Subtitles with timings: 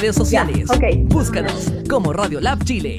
[0.00, 0.68] redes sociales.
[1.04, 2.96] Búscanos como Radio Lab Chile.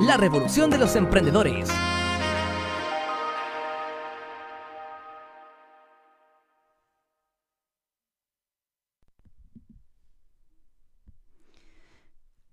[0.00, 1.68] la revolución de los emprendedores.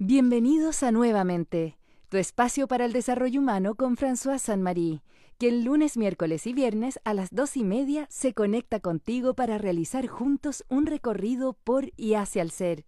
[0.08, 5.02] Bienvenidos a Nuevamente, tu espacio para el desarrollo humano con François Saint-Marie,
[5.40, 10.06] quien lunes, miércoles y viernes a las dos y media se conecta contigo para realizar
[10.06, 12.86] juntos un recorrido por y hacia el ser,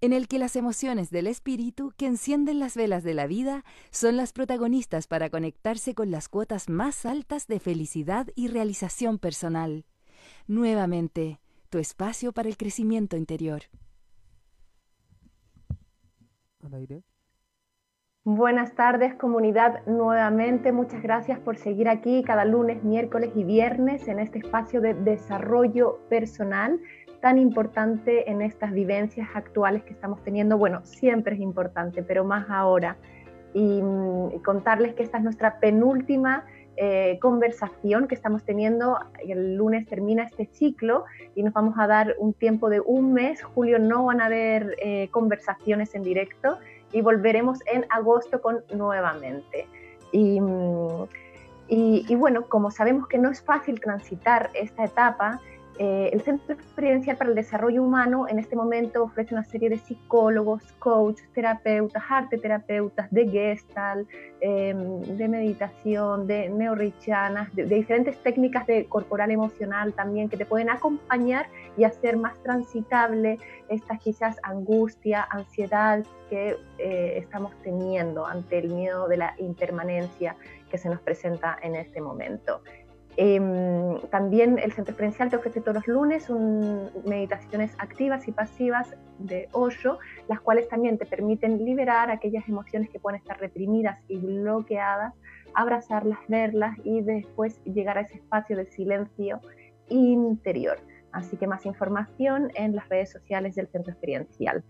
[0.00, 4.16] en el que las emociones del espíritu que encienden las velas de la vida son
[4.16, 9.84] las protagonistas para conectarse con las cuotas más altas de felicidad y realización personal.
[10.46, 13.64] Nuevamente, tu espacio para el crecimiento interior.
[18.26, 24.18] Buenas tardes comunidad nuevamente, muchas gracias por seguir aquí cada lunes, miércoles y viernes en
[24.18, 26.80] este espacio de desarrollo personal
[27.20, 30.58] tan importante en estas vivencias actuales que estamos teniendo.
[30.58, 32.98] Bueno, siempre es importante, pero más ahora.
[33.54, 36.44] Y, mm, contarles que esta es nuestra penúltima
[36.76, 38.98] eh, conversación que estamos teniendo.
[39.18, 41.04] El lunes termina este ciclo
[41.34, 43.42] y nos vamos a dar un tiempo de un mes.
[43.42, 46.58] Julio no van a haber eh, conversaciones en directo
[46.92, 49.66] y volveremos en agosto con nuevamente.
[50.12, 51.04] Mm,
[51.68, 55.40] y, y bueno, como sabemos que no es fácil transitar esta etapa,
[55.78, 59.78] eh, el Centro Experiencial para el Desarrollo Humano en este momento ofrece una serie de
[59.78, 64.08] psicólogos, coaches, terapeutas, arte terapeutas, de gestalt,
[64.40, 70.70] em, de meditación, de neorrichanas, de, diferentes técnicas de corporal emocional también que te pueden
[70.70, 71.46] acompañar
[71.76, 79.08] y hacer más transitable esta quizás angustia, ansiedad que eh, estamos teniendo ante el miedo
[79.08, 80.36] de la impermanencia
[80.70, 82.60] que se nos presenta en este momento.
[83.16, 86.28] Em, también el Centro Experiencial te ofrece todos los lunes
[87.06, 89.98] meditaciones activas y pasivas de Osho,
[90.28, 95.14] las cuales también te permiten liberar aquellas emociones que pueden estar reprimidas y bloqueadas,
[95.54, 99.40] abrazarlas, verlas y después llegar a ese espacio de silencio
[99.88, 100.78] interior.
[101.12, 104.64] Así que más información en las redes sociales del Centro Experiencial.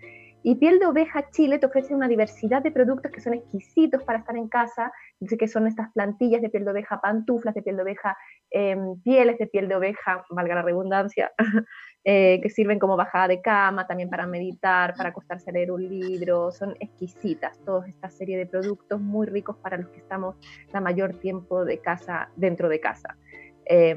[0.47, 4.19] Y Piel de Oveja Chile te ofrece una diversidad de productos que son exquisitos para
[4.19, 4.93] estar en casa,
[5.39, 8.15] que son estas plantillas de piel de oveja, pantuflas de piel de oveja,
[8.51, 11.33] em, pieles de piel de oveja, valga la redundancia,
[12.05, 15.89] eh, que sirven como bajada de cama, también para meditar, para acostarse a leer un
[15.89, 20.37] libro, son exquisitas, toda esta serie de productos muy ricos para los que estamos
[20.75, 23.17] la mayor tiempo de casa, dentro de casa.
[23.67, 23.97] Eh,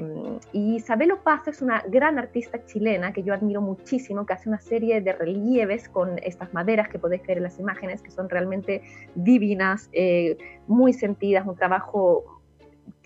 [0.52, 4.60] y Isabel Opazo es una gran artista chilena que yo admiro muchísimo, que hace una
[4.60, 8.82] serie de relieves con estas maderas que podéis ver en las imágenes, que son realmente
[9.14, 12.38] divinas, eh, muy sentidas, un trabajo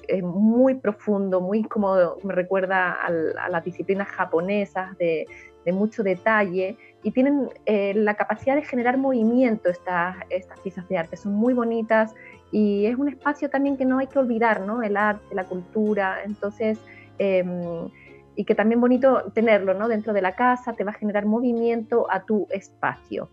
[0.08, 3.10] eh, muy profundo, muy como me recuerda a,
[3.48, 5.26] las disciplinas japonesas de,
[5.64, 10.98] de, mucho detalle y tienen eh, la capacidad de generar movimiento estas, estas piezas de
[10.98, 12.14] arte, son muy bonitas
[12.52, 14.82] y es un espacio también que no hay que olvidar, ¿no?
[14.82, 16.78] El arte, la cultura, entonces,
[17.18, 17.88] em,
[18.36, 19.88] y que también bonito tenerlo, ¿no?
[19.88, 23.30] Dentro de la casa, te va a generar movimiento a tu espacio.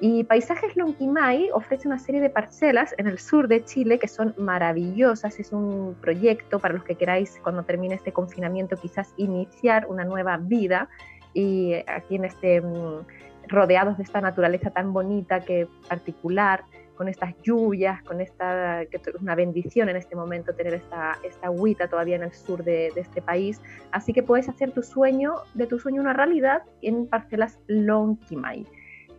[0.00, 4.32] Y Paisajes Lonquimay ofrece una serie de parcelas en el sur de Chile que son
[4.36, 5.40] maravillosas.
[5.40, 10.36] Es un proyecto para los que queráis, cuando termine este confinamiento, quizás iniciar una nueva
[10.36, 10.88] vida.
[11.34, 13.06] Y aquí en este, mm,
[13.48, 16.64] rodeados de esta naturaleza tan bonita que particular,
[16.98, 21.46] con estas lluvias, con esta, que es una bendición en este momento tener esta, esta
[21.46, 23.62] agüita todavía en el sur de, este país.
[23.92, 28.66] Así que puedes hacer tu sueño, de tu sueño una realidad en parcelas Lonquimay.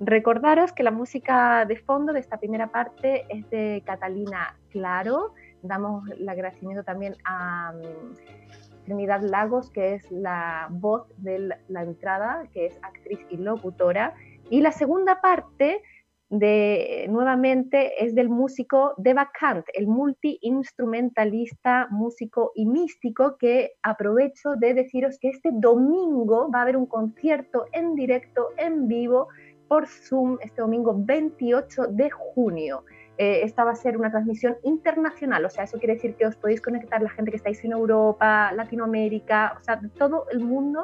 [0.01, 5.33] Recordaros que la música de fondo de esta primera parte es de Catalina Claro.
[5.61, 12.43] Damos el agradecimiento también a mm, Trinidad Lagos, que es la voz de la entrada,
[12.53, 14.15] que es actriz y locutora.
[14.49, 15.81] Y la segunda parte
[16.29, 24.75] de, nuevamente es del músico Deva Kant, el multiinstrumentalista, músico y místico, que aprovecho de
[24.75, 29.27] deciros que este domingo va a haber un concierto en directo, en vivo,
[29.67, 32.85] por Zoom, este domingo 28 de junio.
[33.17, 36.35] Eh, esta va a ser una transmisión internacional, o sea, eso quiere decir que os
[36.35, 40.83] podéis conectar la gente que estáis en Europa, Latinoamérica, o sea, todo el mundo.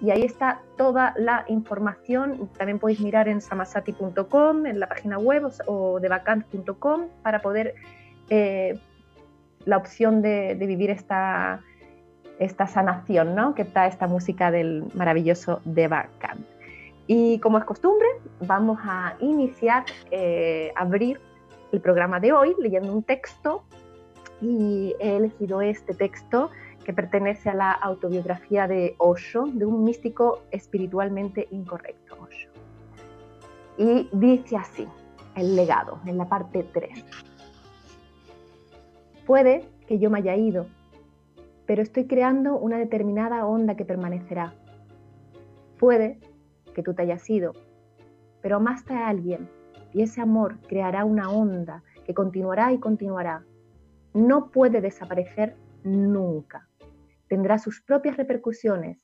[0.00, 2.48] y ahí está toda la información.
[2.56, 7.74] También podéis mirar en samasati.com, en la página web o de vacant.com para poder
[8.30, 8.78] eh,
[9.64, 11.60] la opción de, vivir esta,
[12.38, 13.54] esta sanación, ¿no?
[13.54, 16.46] Que está esta música del maravilloso de Vacant.
[17.06, 18.06] Y como es costumbre,
[18.40, 21.20] vamos a iniciar, eh, abrir
[21.72, 23.64] el programa de hoy leyendo un texto
[24.40, 26.50] y he elegido este texto
[26.84, 32.48] que pertenece a la autobiografía de Osho, de un místico espiritualmente incorrecto, Osho.
[33.76, 34.86] Y dice así,
[35.34, 37.04] el legado, en la parte 3.
[39.26, 40.66] Puede que yo me haya ido,
[41.68, 44.54] pero estoy creando una determinada onda que permanecerá.
[45.78, 46.18] Puede
[46.74, 47.52] que tú te hayas ido,
[48.42, 49.48] pero amaste a alguien
[49.92, 53.44] y ese amor creará una onda que continuará y continuará.
[54.12, 55.54] No puede desaparecer
[55.84, 56.68] nunca
[57.28, 58.98] tendrá sus propias repercusiones,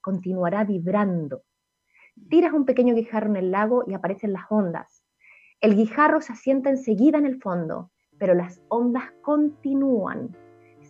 [0.00, 1.42] continuará vibrando.
[2.28, 5.02] Tiras un pequeño guijarro en el lago y aparecen las ondas.
[5.60, 10.36] El guijarro se asienta enseguida en el fondo, pero las ondas continúan,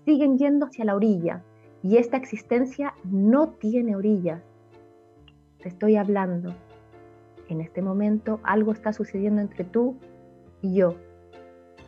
[0.04, 1.42] siguen yendo hacia la orilla
[1.82, 4.42] y esta existencia no tiene orillas.
[5.58, 6.54] Te estoy hablando.
[7.48, 9.96] En este momento algo está sucediendo entre tú
[10.62, 10.94] y yo.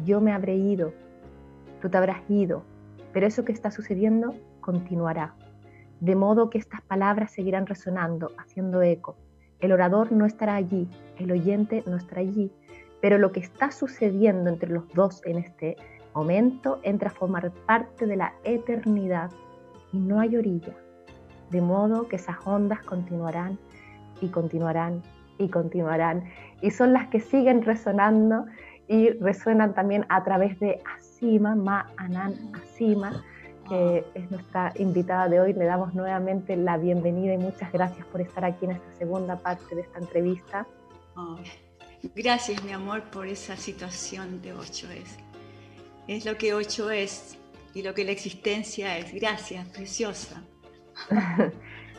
[0.05, 0.93] Yo me habré ido,
[1.81, 2.63] tú te habrás ido,
[3.13, 5.35] pero eso que está sucediendo continuará,
[6.01, 9.17] de modo que estas palabras seguirán resonando, haciendo eco.
[9.61, 10.87] El orador no estará allí,
[11.19, 12.53] el oyente no estará allí,
[13.01, 15.79] pero lo que está sucediendo entre los dos en este
[16.17, 19.31] momento entra a formar parte de la eternidad
[19.93, 20.75] y no hay orilla,
[21.51, 23.59] de modo que esas ondas continuarán
[24.23, 25.03] y continuarán
[25.39, 26.25] y continuarán
[26.63, 28.47] y son las que siguen resonando
[28.89, 33.23] y resuenan también a través de Asima, Ma Anan Asima,
[33.69, 35.53] que es nuestra invitada de hoy.
[35.53, 39.75] Le damos nuevamente la bienvenida y muchas gracias por estar aquí en esta segunda parte
[39.75, 40.67] de esta entrevista.
[41.15, 41.37] Oh,
[42.15, 45.26] gracias, mi amor, por esa situación de ocho es.
[46.09, 47.39] Es lo que ocho es
[47.75, 49.13] y lo que la existencia es.
[49.15, 50.43] Gracias, preciosa.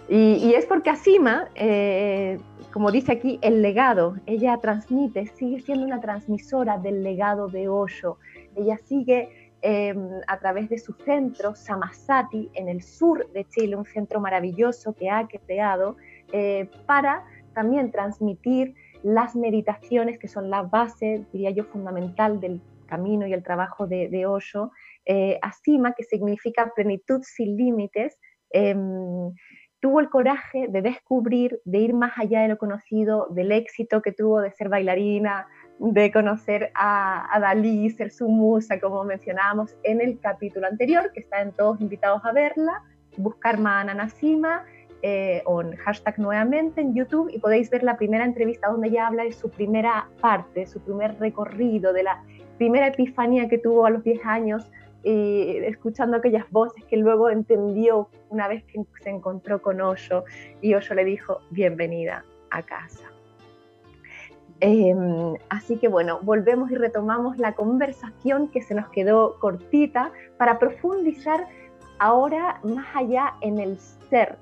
[0.09, 2.39] y, es porque Asima, eh,
[2.73, 8.17] como dice aquí, el legado, ella transmite, sigue siendo una transmisora del legado de Osho.
[8.55, 13.85] Ella sigue Em, a través de su centro, Samasati, en el sur de Chile, un
[13.85, 15.97] centro maravilloso que ha creado
[16.31, 17.25] eh, para
[17.55, 23.43] también transmitir las meditaciones que son la base, diría yo, fundamental del camino y el
[23.43, 24.71] trabajo de, de Osho,
[25.05, 28.17] eh, Asima, que significa plenitud sin límites,
[28.49, 29.31] em,
[29.79, 34.11] tuvo el coraje de descubrir, de ir más allá de lo conocido, del éxito que
[34.11, 35.47] tuvo de ser bailarina,
[35.79, 41.51] de conocer a, Dalí, ser su musa, como mencionábamos en el capítulo anterior, que están
[41.51, 42.83] todos invitados a verla,
[43.17, 44.65] buscar Maana Nasima
[45.03, 49.07] eh, o en hashtag nuevamente en YouTube y podéis ver la primera entrevista donde ella
[49.07, 52.23] habla de su primera parte, su primer recorrido, de la
[52.57, 54.71] primera epifanía que tuvo a los 10 años
[55.03, 60.25] y escuchando aquellas voces que luego entendió una vez que se encontró con Osho
[60.61, 63.05] y Osho le dijo, bienvenida a casa.
[64.59, 70.57] Em, así que bueno, volvemos y retomamos la conversación que se nos quedó cortita para
[70.57, 71.47] profundizar
[71.99, 73.77] ahora más allá en el
[74.09, 74.37] ser,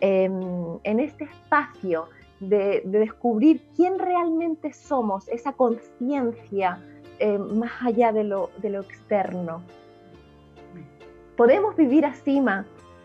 [0.00, 2.08] em, en este espacio
[2.40, 6.78] de, descubrir quién realmente somos, esa conciencia
[7.18, 9.62] em, más allá de lo, de lo, externo.
[11.36, 12.42] Podemos vivir así,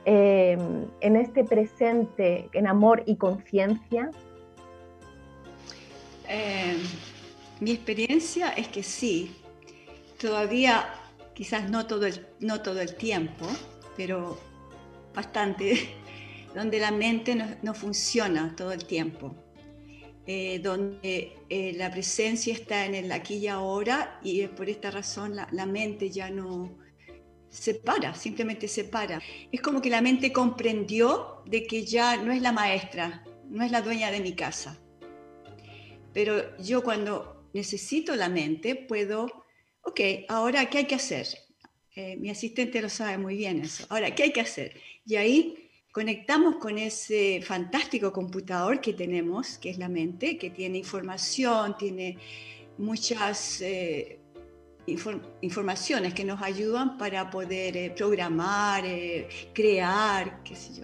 [0.05, 4.10] en este presente, en amor y conciencia.
[6.27, 6.77] Eh,
[7.60, 9.36] mi experiencia es que sí,
[10.19, 10.86] todavía
[11.33, 13.45] quizás no todo el, no todo el tiempo,
[13.98, 14.38] pero
[15.13, 15.89] bastante,
[16.55, 19.36] donde la mente no, funciona todo el tiempo,
[20.25, 25.36] eh, donde eh, la presencia está en el aquí y ahora y por esta razón
[25.36, 26.77] la, la mente ya no
[27.50, 29.22] se para, simplemente se para.
[29.51, 33.72] Es como que la mente comprendió de que ya no es la maestra, no es
[33.72, 34.81] la dueña de mi casa
[36.13, 39.46] pero yo cuando necesito la mente puedo,
[39.81, 41.27] ok, ahora, ¿qué hay que hacer?
[41.96, 43.86] Eh, mi asistente lo sabe muy bien eso.
[43.89, 44.79] Ahora, ¿qué hay que hacer?
[45.05, 50.77] Y ahí conectamos con ese fantástico computador que tenemos, que es la mente, que tiene
[50.77, 52.17] información, tiene
[52.77, 54.19] muchas eh,
[55.41, 58.83] informaciones que nos ayudan para poder eh, programar,
[59.53, 60.83] crear, qué sé yo.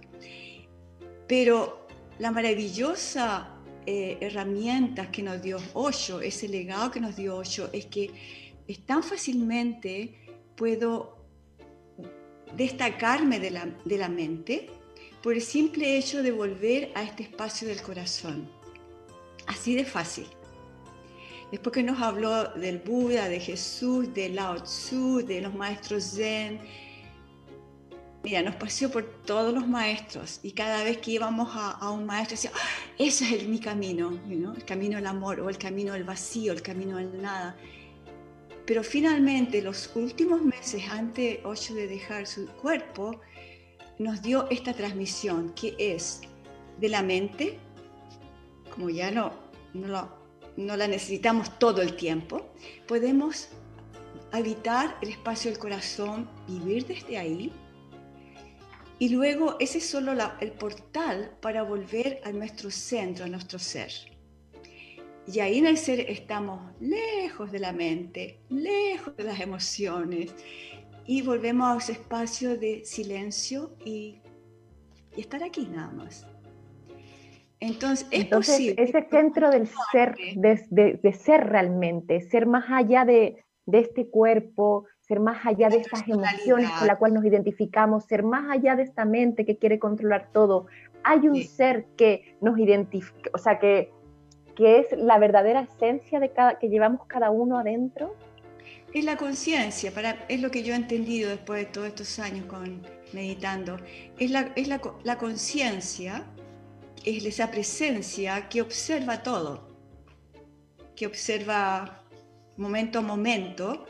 [1.27, 1.87] Pero
[2.19, 7.85] la maravillosa eh, herramientas que nos dio Osho, ese legado que nos dio Osho, es
[7.85, 8.11] que
[8.85, 10.13] tan fácilmente
[10.57, 11.17] puedo
[12.55, 14.69] destacarme de la, de la mente,
[15.21, 18.50] por el simple hecho de volver a este espacio del corazón.
[19.47, 20.27] Así de fácil.
[21.51, 26.59] Después que nos habló del Buda, de Jesús, de Lao Tzu, de los maestros Zen,
[28.21, 32.36] mira, nos paseó por todos los maestros y cada vez que íbamos a, un maestro
[32.36, 36.03] decía, ah, ese es el, mi camino, el camino del amor o el camino del
[36.03, 37.55] vacío, el camino del nada.
[38.65, 43.21] Pero finalmente, los últimos meses antes Osho de dejar su cuerpo,
[43.99, 46.21] nos dio esta transmisión que es
[46.79, 47.57] de la mente,
[48.73, 49.31] como ya no,
[49.73, 52.45] no, la necesitamos todo el tiempo,
[52.87, 53.49] podemos
[54.31, 57.51] habitar el espacio del corazón, vivir desde ahí
[58.99, 63.91] y luego ese es solo el portal para volver a nuestro centro, a nuestro ser.
[65.31, 70.33] Y ahí en el ser estamos lejos de la mente, lejos de las emociones
[71.07, 74.21] y volvemos a ese espacio de silencio y,
[75.15, 76.27] estar aquí nada más.
[77.59, 78.75] Entonces, es posible.
[78.77, 85.19] Ese centro del ser, de, ser realmente, ser más allá de, de este cuerpo, ser
[85.19, 89.05] más allá de estas emociones con las cuales nos identificamos, ser más allá de esta
[89.05, 90.67] mente que quiere controlar todo.
[91.03, 93.91] Hay un ser que nos identifica, o sea, que,
[94.55, 98.13] que es la verdadera esencia de cada, que llevamos cada uno adentro.
[98.97, 99.93] Es la conciencia,
[100.27, 102.81] es lo que yo he entendido después de todos estos años con,
[103.13, 103.77] meditando.
[104.17, 106.25] Es la, es la, la conciencia,
[107.05, 109.69] es esa presencia que observa todo,
[110.95, 112.03] que observa
[112.57, 113.85] momento a momento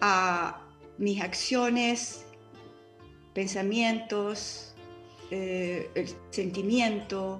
[0.00, 0.64] a
[0.96, 2.24] mis acciones,
[3.34, 4.76] pensamientos,
[5.32, 7.38] eh, el sentimiento,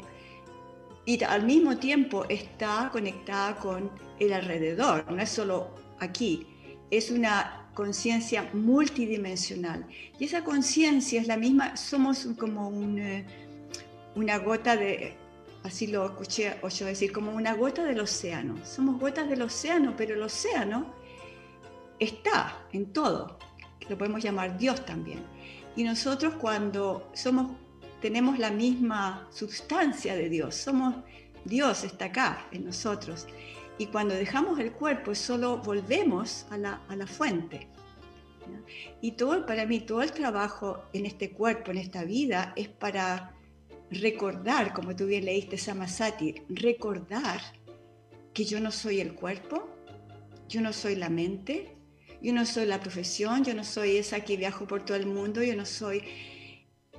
[1.04, 6.48] y al mismo tiempo está conectada con el alrededor, no es solo aquí,
[6.96, 9.86] es una conciencia multidimensional.
[10.18, 13.24] Y esa conciencia es la misma, somos como eh,
[14.14, 15.14] una gota de,
[15.64, 18.64] así lo escuché yo decir, como una gota del océano.
[18.64, 20.94] Somos gotas del océano, pero el océano
[21.98, 23.38] está en todo,
[23.88, 25.20] lo podemos llamar Dios también.
[25.76, 27.52] Y nosotros cuando somos,
[28.00, 30.94] tenemos la misma sustancia de Dios, somos
[31.44, 33.26] Dios está acá en nosotros.
[33.78, 37.68] Y cuando dejamos el cuerpo, solo volvemos a la, a la fuente.
[39.00, 43.34] Y todo, para mí, todo el trabajo en este cuerpo, en esta vida, es para
[43.90, 47.40] recordar, como tú bien leíste Samasati, recordar
[48.32, 49.68] que yo no soy el cuerpo,
[50.48, 51.76] yo no soy la mente,
[52.20, 55.42] yo no soy la profesión, yo no soy esa que viajo por todo el mundo,
[55.42, 56.02] yo no soy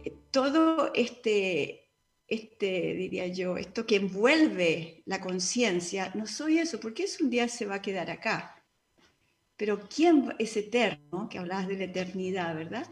[0.03, 1.85] eh, todo este,
[2.27, 7.48] este, diría yo, esto que envuelve la conciencia, no soy eso, porque eso un día
[7.48, 8.63] se va a quedar acá.
[9.58, 11.29] Pero ¿quién es eterno?
[11.29, 12.88] Que hablabas de la eternidad, ¿verdad?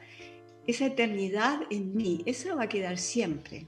[0.66, 3.68] Esa eternidad en mí, esa va a quedar siempre.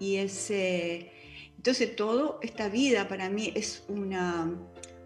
[0.00, 1.12] Y ese,
[1.56, 4.52] entonces, toda esta vida para mí es una,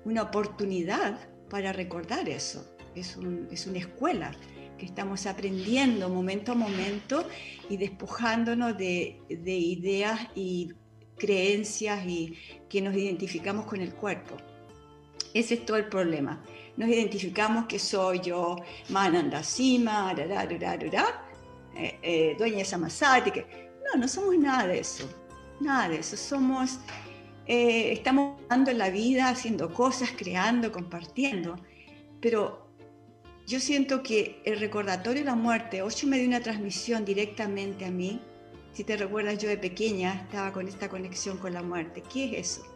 [0.04, 2.76] una oportunidad para recordar eso.
[2.94, 4.34] Es, una escuela
[4.78, 7.26] que estamos aprendiendo momento a momento
[7.68, 10.72] y despojándonos de, ideas y
[11.18, 14.36] creencias y que nos identificamos con el cuerpo.
[15.34, 16.42] Ese es todo el problema.
[16.76, 18.56] Nos identificamos que soy yo,
[18.88, 23.30] Mananda Sima, eh, eh, dueña de Samasati.
[23.30, 23.70] Que...
[23.84, 25.08] No, no somos nada de eso.
[25.60, 26.16] Nada de eso.
[26.16, 26.78] Somos
[27.48, 31.56] eh, estamos dando la vida, haciendo cosas, creando, compartiendo,
[32.20, 32.67] pero
[33.48, 37.90] yo siento que el recordatorio de la muerte, Osho me dio una transmisión directamente a
[37.90, 38.20] mí.
[38.74, 42.02] Si te recuerdas, yo de pequeña estaba con esta conexión con la muerte.
[42.12, 42.66] ¿Qué es eso?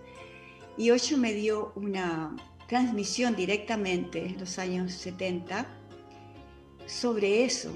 [0.79, 2.35] Y Osho me dio una
[2.69, 5.67] transmisión directamente en los años 70
[6.87, 7.71] sobre eso.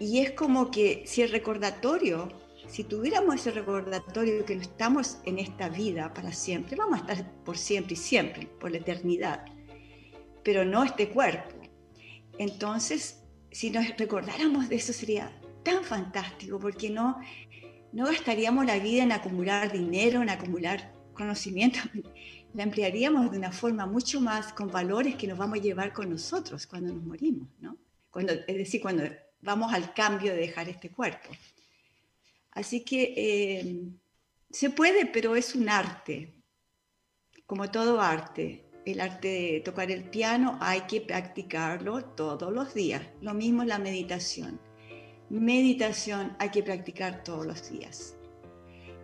[0.00, 2.28] Y es como que si el recordatorio
[2.66, 7.32] si tuviéramos ese recordatorio que no estamos en esta vida para siempre, vamos a estar
[7.44, 9.44] por siempre y siempre, por la eternidad,
[10.44, 11.59] pero no este cuerpo.
[12.40, 15.30] Entonces, si nos recordáramos de eso sería
[15.62, 17.20] tan fantástico, porque no,
[17.92, 21.78] no gastaríamos la vida en acumular dinero, en acumular conocimiento,
[22.54, 26.08] la emplearíamos de una forma mucho más con valores que nos vamos a llevar con
[26.08, 27.76] nosotros cuando nos morimos, ¿no?
[28.08, 29.02] Cuando, es decir, cuando
[29.42, 31.28] vamos al cambio de dejar este cuerpo.
[32.52, 33.82] Así que eh,
[34.48, 36.32] se puede, pero es un arte,
[37.44, 38.69] como todo arte.
[38.90, 43.02] El arte de tocar el piano hay que practicarlo todos los días.
[43.20, 44.60] Lo mismo la meditación.
[45.28, 48.16] Meditación hay que practicar todos los días.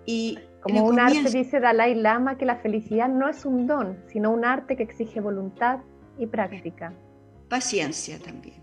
[0.04, 4.32] Y como un arte dice Dalai Lama que la felicidad no es un don, sino
[4.32, 5.78] un arte que exige voluntad
[6.18, 6.92] y práctica.
[7.48, 8.60] Paciencia también.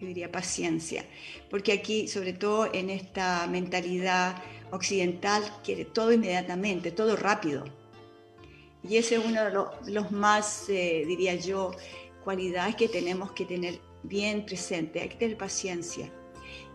[0.00, 1.04] yo diría paciencia,
[1.48, 4.34] porque aquí, sobre todo en esta mentalidad
[4.72, 7.64] occidental, quiere todo inmediatamente, todo rápido.
[8.88, 11.72] Y ese es uno de los, más, eh, diría yo,
[12.22, 16.10] cualidades que tenemos que tener bien presente, hay que tener paciencia.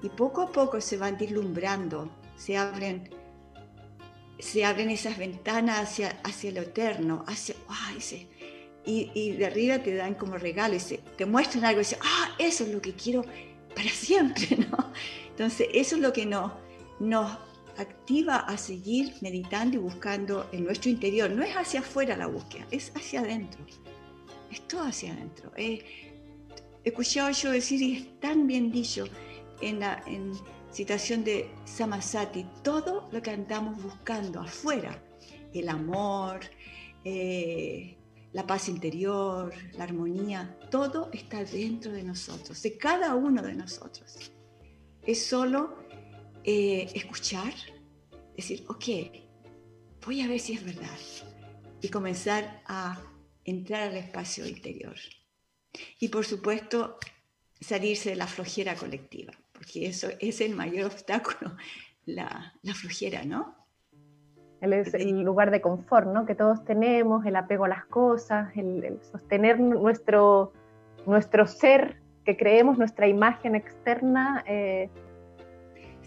[0.01, 3.09] Y poco a poco se van deslumbrando, se abren,
[4.39, 7.55] se abren esas ventanas hacia, hacia lo eterno, hacia,
[8.85, 10.77] y, y, de arriba te dan como regalo,
[11.17, 13.23] te muestran algo y dicen, ah, eso es lo que quiero
[13.75, 14.91] para siempre, ¿no?
[15.29, 16.51] Entonces, eso es lo que nos,
[16.99, 17.37] nos
[17.79, 21.29] activa a seguir meditando y buscando en nuestro interior.
[21.31, 23.65] No es hacia afuera la búsqueda, es hacia adentro.
[24.51, 25.51] Es todo hacia adentro.
[25.55, 25.83] he
[26.83, 29.05] escuchado yo decir, y es tan bien dicho
[29.61, 30.33] en la en
[30.71, 35.01] citación de Samasati, todo lo que andamos buscando afuera,
[35.53, 36.41] el amor,
[37.03, 37.97] eh,
[38.33, 44.31] la paz interior, la armonía, todo está dentro de nosotros, de cada uno de nosotros.
[45.03, 45.78] Es solo
[46.43, 47.53] eh, escuchar,
[48.35, 48.85] decir, ok,
[50.05, 50.97] voy a ver si es verdad
[51.81, 52.99] y comenzar a
[53.43, 54.95] entrar al espacio interior.
[55.99, 56.97] Y por supuesto,
[57.59, 61.55] salirse de la flojera colectiva, porque eso es el mayor obstáculo,
[62.05, 63.55] la, la flojera, ¿no?
[64.61, 66.25] El, el, lugar de confort, ¿no?
[66.25, 70.51] Que todos tenemos, el apego a las cosas, el, sostener nuestro,
[71.05, 74.89] nuestro ser que creemos, nuestra imagen externa, eh,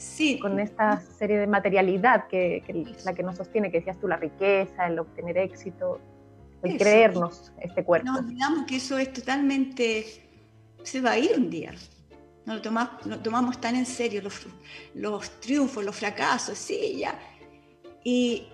[0.03, 0.39] sí.
[0.39, 4.17] con esta serie de materialidad que, que la que nos sostiene, que decías tú, la
[4.17, 6.01] riqueza, el obtener éxito,
[6.63, 8.11] el creernos este cuerpo.
[8.11, 10.05] No olvidamos que eso es totalmente,
[10.83, 11.73] se va a ir un día.
[12.45, 14.47] No lo, tomamos, lo tomamos tan en serio, los,
[14.95, 17.19] los triunfos, los fracasos, sí, ya.
[18.03, 18.49] Y,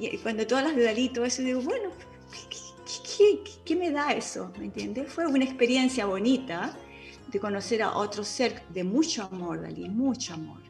[0.00, 1.90] y cuando todas las dedalitos, eso digo, bueno,
[2.50, 4.52] ¿qué, qué, qué me da eso?
[4.58, 5.12] ¿Me entiendes?
[5.12, 6.76] Fue una experiencia bonita
[7.28, 10.67] de conocer a otro ser de mucho amor, Dalí, mucho amor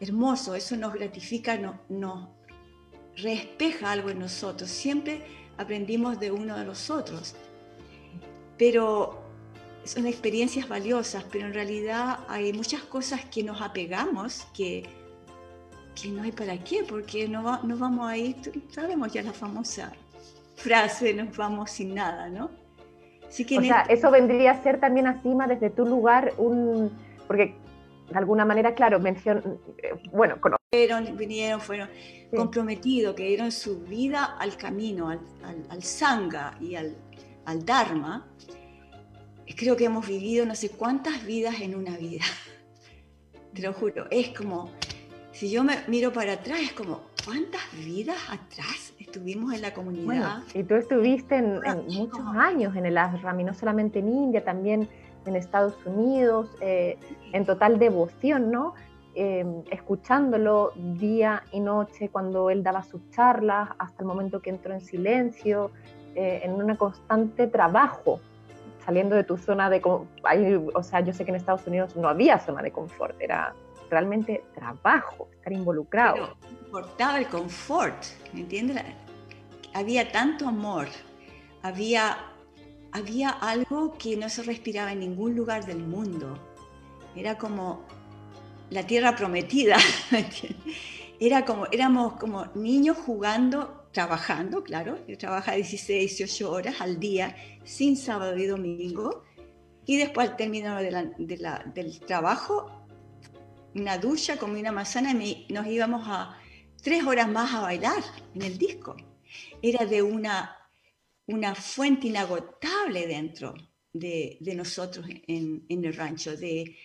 [0.00, 2.28] hermoso, eso nos gratifica, nos, nos
[3.16, 4.70] respeja algo en nosotros.
[4.70, 5.22] Siempre
[5.56, 7.34] aprendimos de uno de los otros.
[8.58, 9.22] Pero
[9.84, 14.84] son experiencias valiosas, pero en realidad hay muchas cosas que nos apegamos que,
[16.00, 18.36] que no hay para qué, porque no, no vamos a ir,
[18.70, 19.92] sabemos ya la famosa
[20.56, 22.50] frase, nos vamos sin nada, ¿no?
[23.28, 26.90] Así que o sea, este eso vendría a ser también así, desde tu lugar, un,
[27.26, 27.54] porque
[28.08, 31.88] de alguna manera, claro, mención, eh, bueno, conocieron, vinieron, fueron
[32.34, 35.20] comprometidos, que dieron su vida al camino, al,
[35.68, 36.96] al, Sangha y al,
[37.44, 38.26] al, Dharma.
[39.56, 42.24] Creo que hemos vivido no sé cuántas vidas en una vida.
[43.54, 44.70] Te lo juro, es como,
[45.32, 50.42] si yo me miro para atrás, es como, ¿cuántas vidas atrás estuvimos en la comunidad?
[50.54, 54.88] y tú estuviste en, muchos años en el ashram, y no solamente en India, también
[55.24, 56.98] en Estados Unidos, eh,
[57.32, 58.74] en total devoción, ¿no?
[59.14, 64.74] Em, escuchándolo día y noche cuando él daba sus charlas, hasta el momento que entró
[64.74, 65.70] en silencio,
[66.14, 68.20] eh, en un constante trabajo,
[68.84, 69.80] saliendo de tu zona de...
[69.82, 73.54] o sea, yo sé que en Estados Unidos no había zona de confort, era
[73.90, 76.36] realmente trabajo, estar involucrado.
[76.40, 78.82] Pero importaba el confort, ¿me entiendes?
[79.72, 80.88] Había tanto amor,
[81.62, 82.18] había
[82.96, 86.38] había algo que no se respiraba en ningún lugar del mundo.
[87.16, 87.86] Era como
[88.70, 89.76] la tierra prometida.
[91.20, 94.98] Era como, éramos como niños jugando, trabajando, claro.
[95.08, 99.24] Yo trabajaba 16, 18 horas al día, sin sábado y domingo.
[99.86, 102.86] Y después al término del trabajo,
[103.74, 106.38] una ducha, comí una manzana y nos íbamos a
[106.82, 108.02] tres horas más a bailar
[108.34, 108.96] en el disco.
[109.62, 110.56] Era de una
[111.26, 113.54] una fuente inagotable dentro
[113.92, 116.76] de, nosotros en, el rancho, de,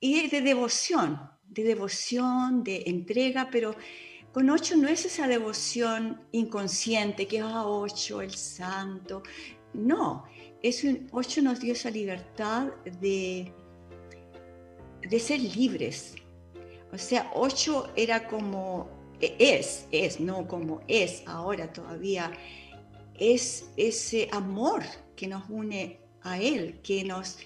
[0.00, 3.74] y de devoción, de devoción, de entrega, pero
[4.32, 9.22] con ocho no es esa devoción inconsciente que, ah, ocho, el santo,
[9.72, 10.24] no,
[10.62, 12.68] es un, ocho nos dio esa libertad
[13.00, 13.52] de,
[15.08, 16.14] de ser libres.
[16.92, 18.88] O sea, ocho era como,
[19.20, 22.32] es, es, no como es ahora todavía
[23.18, 24.82] es ese amor
[25.14, 27.38] que nos une a Él, que nos...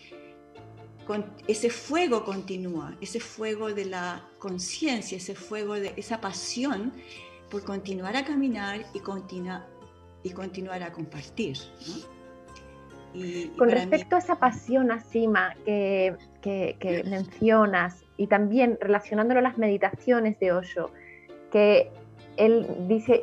[1.46, 6.92] ese fuego continúa, ese fuego de la conciencia, ese fuego de esa pasión
[7.50, 11.56] por continuar a caminar y, y continuar a compartir.
[13.58, 19.58] Con respecto a esa pasión, Asima, que, que, que mencionas, y también relacionándolo a las
[19.58, 20.92] meditaciones de Osho,
[21.50, 21.90] que
[22.36, 23.22] él dice,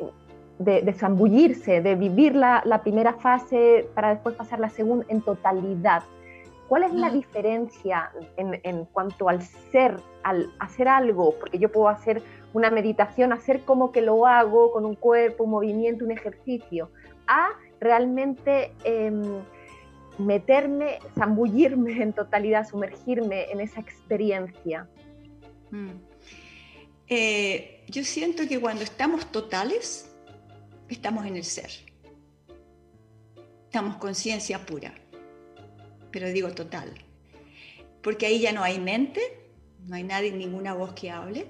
[0.58, 6.02] de, zambullirse, de vivir la, primera fase para después pasar la segunda en totalidad.
[6.68, 11.34] ¿Cuál es la diferencia en, en, cuanto al ser, al hacer algo?
[11.38, 15.50] Porque yo puedo hacer una meditación, hacer como que lo hago con un cuerpo, un
[15.50, 16.90] movimiento, un ejercicio,
[17.26, 17.48] a
[17.80, 19.40] realmente em,
[20.18, 24.88] meterme, zambullirme en totalidad, sumergirme en esa experiencia.
[25.70, 25.90] Mm.
[27.08, 30.14] Eh, yo siento que cuando estamos totales,
[30.88, 31.70] estamos en el ser.
[33.64, 34.94] Estamos conciencia pura,
[36.18, 36.92] pero digo total.
[38.02, 39.20] Porque ahí ya no hay mente,
[39.86, 41.46] no hay nadie, ninguna voz que hable,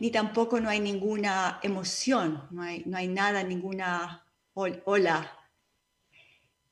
[0.00, 5.32] ni tampoco no hay ninguna emoción, no hay, no hay nada, ninguna ola.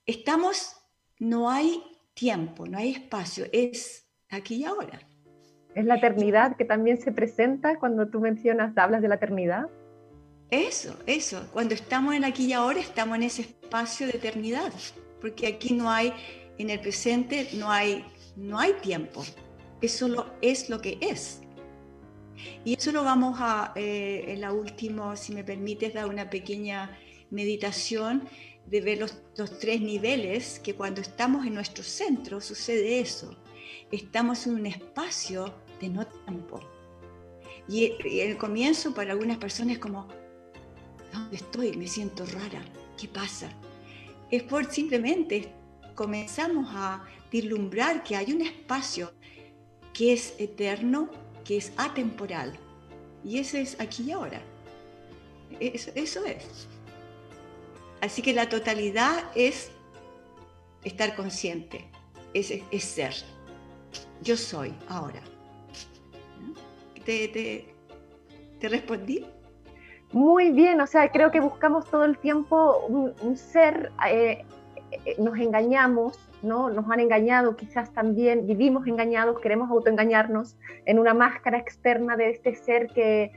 [0.05, 0.77] Estamos,
[1.19, 5.01] no hay tiempo, no hay espacio, es aquí y ahora.
[5.75, 9.71] ¿Es la eternidad que también se presenta cuando tú mencionas, hablas de la eternidad?
[10.51, 11.49] Eso, eso.
[11.55, 14.73] Cuando estamos en aquí y ahora, estamos en ese espacio de eternidad.
[15.21, 16.13] Porque aquí no hay,
[16.63, 18.05] en el presente, no hay,
[18.37, 19.25] no hay tiempo.
[19.81, 21.41] Eso solo es lo que es.
[22.65, 26.99] Y eso lo vamos a, eh, en la última, si me permites, dar una pequeña
[27.31, 28.29] meditación
[28.67, 33.37] de ver los, los tres niveles, que cuando estamos en nuestro centro sucede eso
[33.91, 36.61] estamos en un espacio de no tiempo.
[37.69, 40.09] Y el comienzo para algunas personas es como,
[41.13, 41.77] ¿dónde estoy?
[41.77, 42.65] Me siento rara.
[42.99, 43.49] ¿Qué pasa?
[44.31, 45.53] Es por simplemente
[46.01, 49.13] comenzamos a vislumbrar que hay un espacio
[49.93, 51.11] que es eterno,
[51.45, 52.59] que es atemporal.
[53.23, 54.41] Y ese es aquí y ahora.
[55.61, 56.67] Eso, eso es.
[58.01, 59.71] Así que la totalidad es
[60.83, 61.91] estar consciente,
[62.33, 63.15] es, es ser
[64.23, 65.21] yo soy ahora.
[67.05, 67.75] ¿Te,
[68.63, 69.27] respondí?
[70.13, 74.45] Muy bien, o sea, creo que buscamos todo el tiempo un, ser, eh,
[75.19, 76.71] nos engañamos, ¿no?
[76.71, 82.55] Nos han engañado, quizás también vivimos engañados, queremos autoengañarnos en una máscara externa de este
[82.55, 83.33] ser que,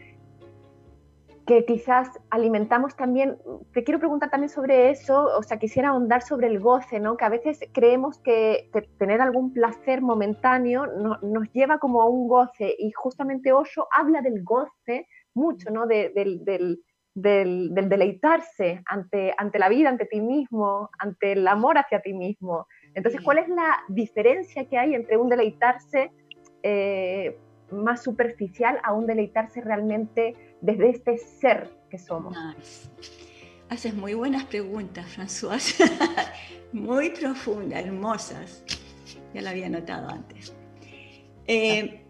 [1.46, 3.38] que quizás alimentamos también,
[3.74, 7.18] te quiero preguntar también sobre eso, o sea, quisiera ahondar sobre el goce, ¿no?
[7.18, 10.86] Que a veces creemos que, tener algún placer momentáneo
[11.22, 15.88] nos lleva como a un goce y justamente Osho habla del goce mucho, ¿no?
[15.88, 16.14] del,
[16.46, 16.84] del,
[17.16, 22.68] deleitarse ante, ante la vida, ante ti mismo, ante el amor hacia ti mismo.
[22.96, 26.12] Entonces, ¿cuál es la diferencia que hay entre un deleitarse
[26.64, 27.38] eh,
[27.72, 32.38] más superficial a un deleitarse realmente desde este ser que somos.
[33.70, 35.76] Haces muy buenas preguntas, François,
[36.72, 38.64] muy profundas, hermosas.
[39.34, 40.56] Ya la había notado antes.
[41.48, 42.06] Eh,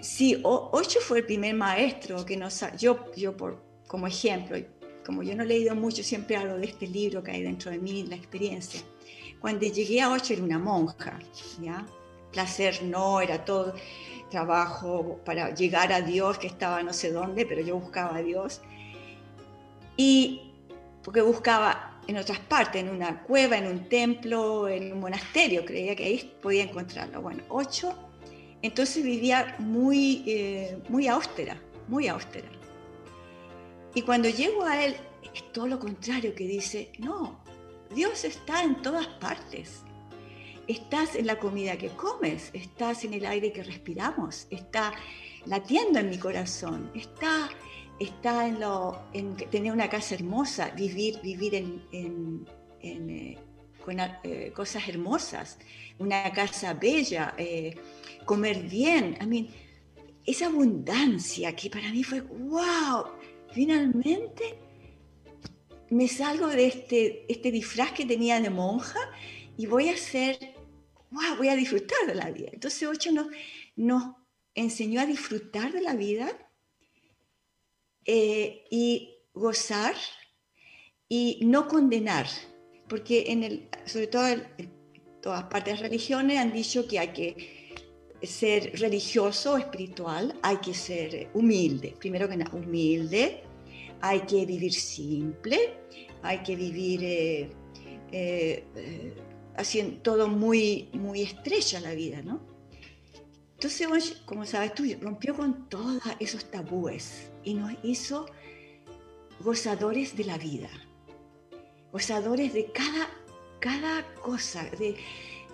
[0.00, 2.64] sí, Ocho fue el primer maestro que nos...
[2.78, 4.56] Yo, yo por, como ejemplo,
[5.04, 7.76] como yo no he leído mucho, siempre hablo de este libro que hay dentro de
[7.76, 8.80] mí, la experiencia.
[9.38, 11.18] Cuando llegué a Ocho era una monja,
[11.60, 11.84] ¿ya?
[12.32, 13.74] Placer no, era todo
[14.30, 18.62] trabajo para llegar a Dios, que estaba no sé dónde, pero yo buscaba a Dios.
[19.98, 20.54] Y
[21.04, 25.94] porque buscaba en otras partes, en una cueva, en un templo, en un monasterio, creía
[25.94, 27.20] que ahí podía encontrarlo.
[27.20, 27.94] Bueno, ocho,
[28.62, 32.48] entonces vivía muy, eh, muy austera, muy austera.
[33.94, 34.96] Y cuando llego a él,
[35.34, 37.42] es todo lo contrario, que dice, no,
[37.94, 39.82] Dios está en todas partes.
[40.66, 44.94] Estás en la comida que comes, estás en el aire que respiramos, está
[45.46, 47.50] latiendo en mi corazón, está,
[47.98, 52.46] está en, lo, en tener una casa hermosa, vivir, vivir en,
[52.80, 53.36] eh,
[53.84, 55.58] con eh, cosas hermosas,
[55.98, 57.74] una casa bella, eh,
[58.24, 59.18] comer bien.
[59.20, 59.48] I mean,
[60.24, 63.06] esa abundancia que para mí fue, wow,
[63.52, 64.58] finalmente
[65.90, 68.98] me salgo de este, este disfraz que tenía de monja
[69.56, 70.38] y voy a ser,
[71.10, 72.48] voy a disfrutar de la vida.
[72.52, 73.26] Entonces Ocho nos,
[73.76, 74.14] nos
[74.54, 76.30] enseñó a disfrutar de la vida
[78.04, 79.94] eh, y gozar
[81.08, 82.26] y no condenar,
[82.88, 84.24] porque en el, sobre todo
[85.20, 87.61] todas partes de religiones han dicho que hay que
[88.22, 93.42] ser religioso o espiritual, hay que ser humilde, primero que nada, humilde,
[94.00, 95.74] hay que vivir simple,
[96.22, 97.50] hay que vivir eh,
[98.12, 98.64] eh,
[99.56, 102.40] haciendo todo muy, muy estrecha la vida, ¿no?
[103.54, 108.26] Entonces, como sabes tú, rompió con todos esos tabúes y nos hizo
[109.40, 110.68] gozadores de la vida,
[111.92, 113.08] gozadores de cada,
[113.60, 114.96] cada cosa, de,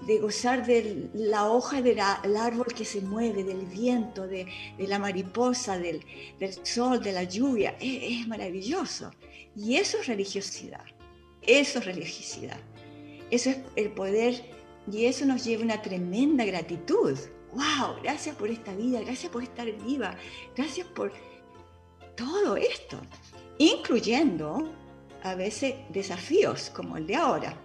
[0.07, 4.99] de gozar de la hoja del árbol que se mueve, del viento, de, de la
[4.99, 6.05] mariposa, del,
[6.39, 7.77] del, sol, de la lluvia.
[7.81, 9.11] Es, es maravilloso.
[9.57, 10.85] Y eso es religiosidad.
[11.43, 12.59] Eso es religiosidad.
[13.31, 14.43] Eso es el poder
[14.91, 17.19] Y eso nos lleva una tremenda gratitud.
[17.53, 18.03] ¡Wow!
[18.03, 20.17] Gracias por esta vida, gracias por estar viva,
[20.57, 21.13] gracias por
[22.15, 22.99] todo esto,
[23.59, 24.71] incluyendo
[25.23, 27.57] a veces desafíos como el de ahora.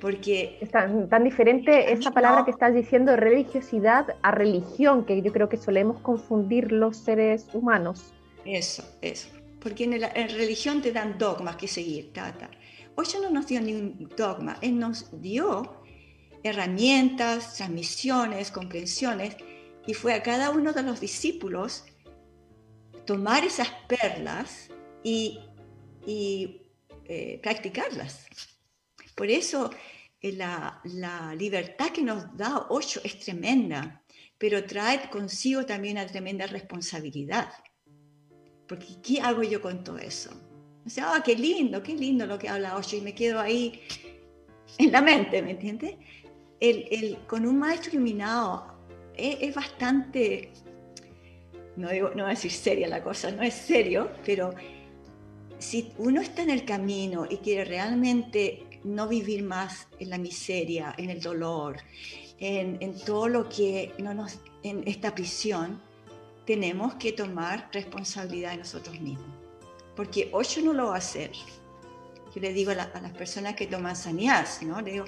[0.00, 5.48] Porque es tan, diferente esa palabra que estás diciendo, religiosidad, a religión, que yo creo
[5.48, 8.12] que solemos confundir los seres humanos.
[8.44, 9.28] Eso, eso.
[9.60, 12.12] Porque en, la religión te dan dogmas que seguir.
[12.12, 12.50] Tata.
[12.94, 15.82] Hoy no nos dio ningún dogma, Él nos dio
[16.42, 19.36] herramientas, transmisiones, comprensiones,
[19.86, 21.84] y fue a cada uno de los discípulos
[23.04, 24.68] tomar esas perlas
[25.02, 25.40] y,
[26.06, 28.26] eh, practicarlas.
[29.16, 29.70] Por eso
[30.20, 34.04] eh, la, la, libertad que nos da Ocho es tremenda,
[34.38, 37.48] pero trae consigo también una tremenda responsabilidad.
[38.68, 40.30] Porque ¿qué hago yo con todo eso?
[40.86, 43.80] O sea, ah, qué lindo, qué lindo lo que habla Ocho y me quedo ahí
[44.78, 45.96] en la mente, ¿me entiendes?
[46.60, 48.78] El, el, con un maestro iluminado
[49.16, 50.52] es, es bastante
[51.76, 54.54] no, digo, no voy a decir seria la cosa, no es serio, pero
[55.58, 60.94] si uno está en el camino y quiere realmente no vivir más en la miseria,
[60.96, 61.76] en el dolor,
[62.38, 65.80] en, en todo lo que no nos, en esta prisión,
[66.46, 69.34] tenemos que tomar responsabilidad de nosotros mismos.
[69.94, 71.32] Porque ocho no lo va a hacer.
[72.34, 74.80] Yo le digo a, las personas que toman sanidad, ¿no?
[74.80, 75.04] Le digo,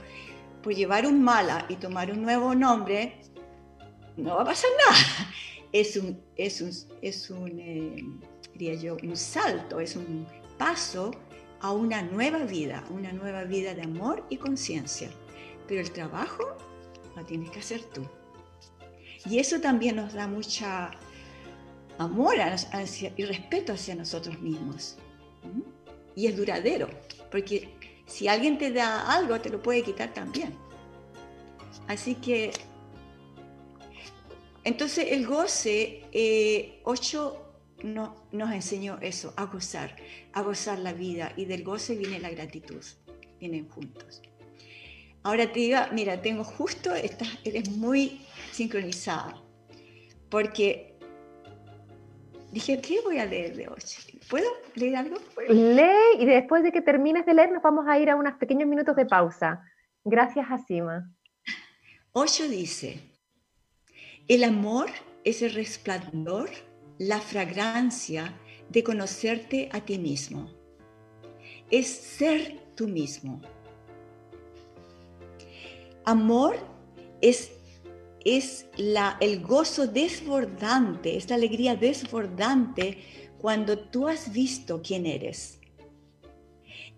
[0.62, 3.20] por llevar un mala y tomar un nuevo nombre,
[4.16, 5.00] no va a pasar nada
[5.72, 6.70] es un, es un,
[7.02, 11.12] es un eh, yo, un salto, es un paso
[11.60, 15.10] a una nueva vida, una nueva vida de amor y conciencia.
[15.66, 16.56] Pero el trabajo
[17.16, 18.02] lo tienes que hacer tú.
[19.26, 20.90] Y eso también nos da mucha
[21.98, 22.36] amor
[23.16, 24.96] y respeto hacia nosotros mismos.
[26.14, 26.88] Y es duradero,
[27.30, 27.68] porque
[28.06, 30.54] si alguien te da algo, te lo puede quitar también.
[31.86, 32.52] Así que
[34.64, 37.47] entonces el goce, eh, ocho
[37.82, 39.96] no, nos enseñó eso, a gozar,
[40.32, 42.84] a gozar la vida y del goce viene la gratitud,
[43.38, 44.22] vienen juntos.
[45.22, 48.20] Ahora te digo, mira, tengo justo, estás, eres muy
[48.52, 49.40] sincronizada,
[50.30, 50.96] porque
[52.52, 53.80] dije, ¿qué voy a leer de hoy?
[54.28, 55.16] ¿Puedo leer algo?
[55.48, 58.68] Lee y después de que termines de leer nos vamos a ir a unos pequeños
[58.68, 59.62] minutos de pausa.
[60.04, 61.10] Gracias, Asima.
[62.12, 63.00] Ocho dice,
[64.28, 64.88] el amor
[65.24, 66.50] es el resplandor,
[66.98, 70.50] la fragancia de conocerte a ti mismo.
[71.70, 73.40] Es ser tú mismo.
[76.04, 76.56] Amor
[77.20, 77.52] es,
[78.24, 82.98] es la, el gozo desbordante, es la alegría desbordante
[83.38, 85.60] cuando tú has visto quién eres.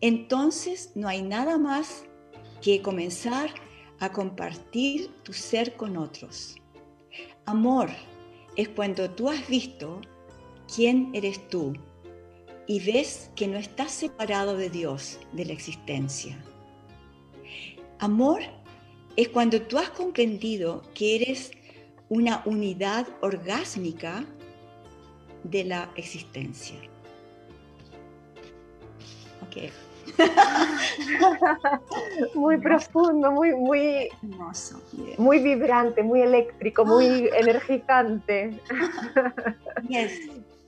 [0.00, 2.04] Entonces no hay nada más
[2.62, 3.50] que comenzar
[3.98, 6.56] a compartir tu ser con otros.
[7.44, 7.90] Amor
[8.56, 10.00] es cuando tú has visto
[10.74, 11.74] quién eres tú
[12.66, 16.42] y ves que no estás separado de Dios, de la existencia.
[17.98, 18.42] Amor
[19.16, 21.50] es cuando tú has comprendido que eres
[22.08, 24.24] una unidad orgásmica
[25.44, 26.76] de la existencia.
[29.48, 29.70] Okay.
[32.34, 34.82] muy profundo, muy, muy hermoso,
[35.18, 37.38] muy vibrante, muy eléctrico, muy ah.
[37.38, 38.60] energizante.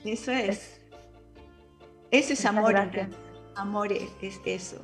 [0.05, 0.81] eso es.
[2.11, 2.75] Eso es amor.
[3.55, 4.83] Amor es, eso.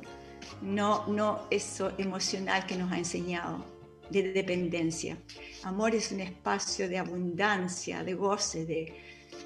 [0.61, 3.63] No, no eso emocional que nos ha enseñado
[4.09, 5.17] de dependencia.
[5.63, 8.93] Amor es un espacio de abundancia, de goce, de,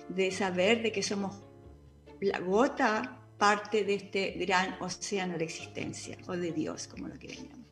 [0.07, 1.35] de saber de que somos
[2.21, 7.43] la gota parte de este gran océano de existencia, o de Dios, como lo quieran
[7.43, 7.63] llamar.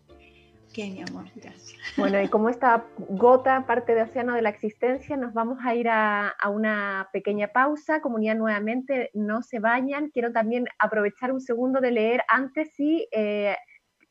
[0.72, 1.76] Ok, mi amor, gracias.
[1.98, 5.90] Bueno, y como esta gota, parte de océano de la existencia, nos vamos a ir
[5.90, 8.00] a, una pequeña pausa.
[8.00, 10.12] Comunidad nuevamente, no se bañan.
[10.12, 13.58] Quiero también aprovechar un segundo de leer antes y eh,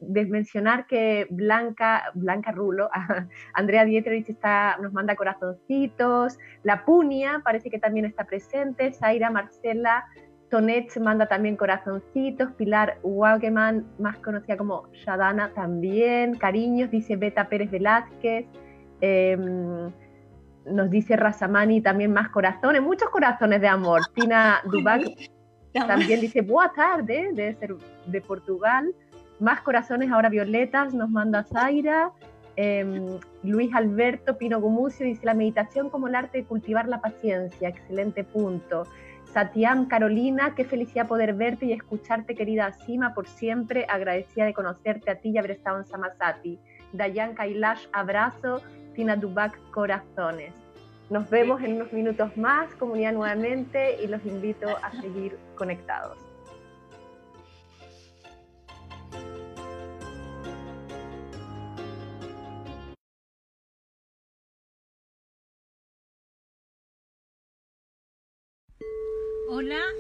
[0.00, 2.90] de mencionar que Blanca, Blanca Rulo,
[3.54, 10.04] Andrea Dietrich está, nos manda corazoncitos, la Punia parece que también está presente, Zaira Marcela
[10.50, 17.70] Tonet manda también corazoncitos, Pilar Wageman, más conocida como Shadana también, cariños, dice Beta Pérez
[17.70, 18.46] Velázquez,
[19.00, 19.90] em,
[20.66, 24.00] nos dice Razamani también más corazones, muchos corazones de amor.
[24.14, 25.02] Tina Dubac
[25.72, 27.74] también dice buena tarde, debe ser
[28.06, 28.92] de Portugal.
[29.38, 32.10] Más corazones, ahora violetas, nos manda Zaira.
[32.56, 37.68] Em, Luis Alberto Pino Gumucio dice la meditación como el arte de cultivar la paciencia,
[37.68, 38.86] excelente punto.
[39.32, 43.86] Satiam Carolina, qué felicidad poder verte y escucharte, querida Sima, por siempre.
[43.88, 46.58] Agradecida de conocerte a ti y haber estado en Samasati.
[46.92, 48.60] Dayan Kailash, abrazo.
[48.94, 50.52] Tina Dubak, corazones.
[51.10, 56.29] Nos vemos en unos minutos más, comunidad nuevamente, y los invito a seguir conectados.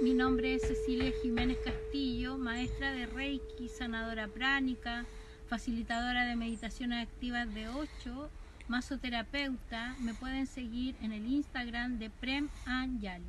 [0.02, 5.04] Mi nombre es Cecilia Jiménez Castillo, maestra de Reiki, sanadora pránica,
[5.46, 8.30] facilitadora de meditaciones activas de 8,
[8.68, 9.94] masoterapeuta.
[10.00, 13.26] Me pueden seguir en el Instagram de Prem Anjali.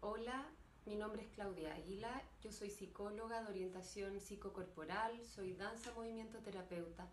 [0.00, 0.44] Hola,
[0.84, 7.08] mi nombre es Claudia Águila, yo soy psicóloga de orientación psicocorporal, soy danza movimiento terapeuta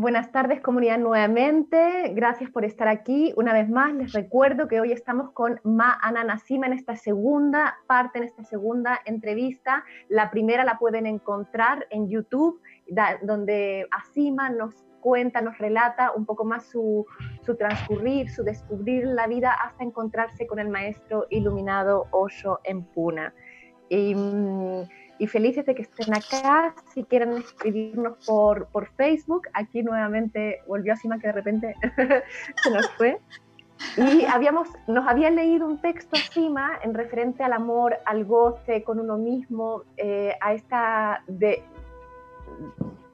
[0.01, 3.35] Buenas tardes comunidad nuevamente, gracias por estar aquí.
[3.37, 7.77] Una vez más les recuerdo que hoy estamos con Ma Ana Nasima en esta segunda
[7.87, 9.85] parte, en esta segunda entrevista.
[10.09, 12.63] La primera la pueden encontrar en YouTube,
[13.21, 17.05] donde Asima nos cuenta, nos relata un poco más su,
[17.43, 23.35] su, transcurrir, su descubrir la vida hasta encontrarse con el maestro iluminado Osho en Puna.
[23.91, 24.85] Y, mm,
[25.21, 26.75] y felices de que estén acá.
[26.95, 31.75] Si quieren escribirnos por, por Facebook, aquí nuevamente volvió Asima que de repente
[32.63, 33.21] se nos fue.
[33.99, 38.99] Y habíamos, nos había leído un texto Asima en referente al amor, al goce con
[38.99, 41.63] uno mismo, eh, a esta de,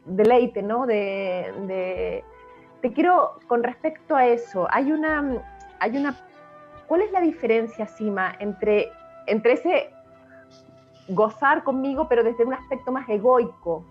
[0.04, 0.86] deleite, ¿no?
[0.86, 2.24] De, de,
[2.82, 5.42] te quiero, con respecto a eso, hay una,
[5.80, 6.16] hay una,
[6.86, 8.92] ¿cuál es la diferencia, Asima, entre,
[9.26, 9.90] entre ese
[11.08, 13.84] gozar conmigo, pero desde un aspecto más egoico,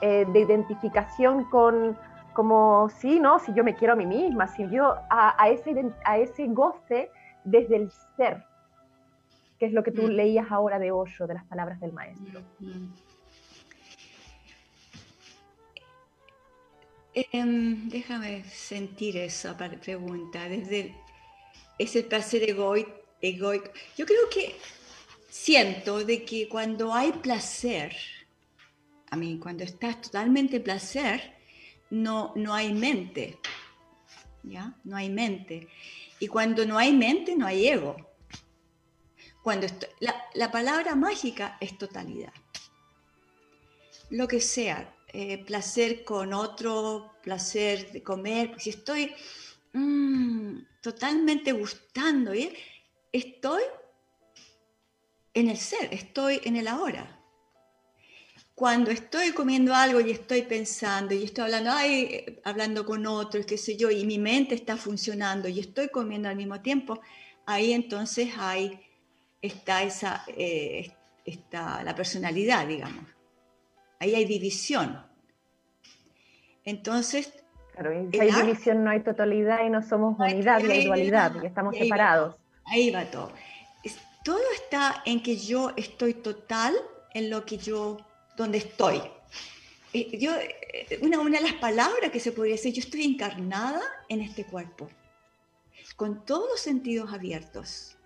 [0.00, 1.96] eh, de identificación con,
[2.32, 3.38] como, sí, ¿no?
[3.38, 7.10] Si yo me quiero a mí misma, si yo a, ese, a ese goce
[7.44, 8.44] desde el ser,
[9.58, 10.10] que es lo que tú mm.
[10.10, 12.40] leías ahora de Osho, de las palabras del maestro.
[12.58, 12.86] Mm.
[17.14, 20.96] Em, déjame sentir esa pregunta, desde
[21.78, 23.70] ese placer egoico.
[23.96, 24.56] Yo creo que
[25.32, 27.96] siento de que cuando hay placer,
[29.08, 31.32] a mí, cuando estás totalmente placer,
[31.88, 33.38] no, no hay mente,
[34.42, 34.74] ¿ya?
[34.84, 35.68] No hay mente.
[36.20, 37.96] Y cuando no hay mente, no hay ego.
[39.42, 39.66] Cuando
[40.00, 42.34] la, palabra mágica es totalidad.
[44.10, 49.14] Lo que sea, eh, placer con otro, placer de comer, si estoy
[49.72, 52.54] mm, totalmente gustando, ¿eh?
[53.10, 53.62] estoy
[55.34, 57.18] en el ser, estoy en el ahora.
[58.54, 63.56] Cuando estoy comiendo algo y estoy pensando y estoy hablando, ay, hablando con otros, qué
[63.56, 67.00] sé yo, y mi mente está funcionando y estoy comiendo al mismo tiempo,
[67.46, 68.78] ahí entonces hay
[69.42, 70.92] está, esa, eh,
[71.24, 73.04] está la personalidad, digamos.
[73.98, 75.04] Ahí hay división.
[76.64, 77.32] Entonces...
[77.72, 81.46] Claro, si hay división no hay totalidad y no somos unidad y hay dualidad, y
[81.46, 82.36] estamos separados.
[82.66, 83.32] ahí va todo.
[84.24, 86.74] Todo está en que yo estoy total
[87.14, 87.98] en lo que yo,
[88.36, 89.00] donde estoy.
[89.92, 94.22] Yo, eh, una, una de las palabras que se podría decir, yo estoy encarnada en
[94.22, 94.88] este cuerpo,
[95.96, 97.96] con todos los sentidos abiertos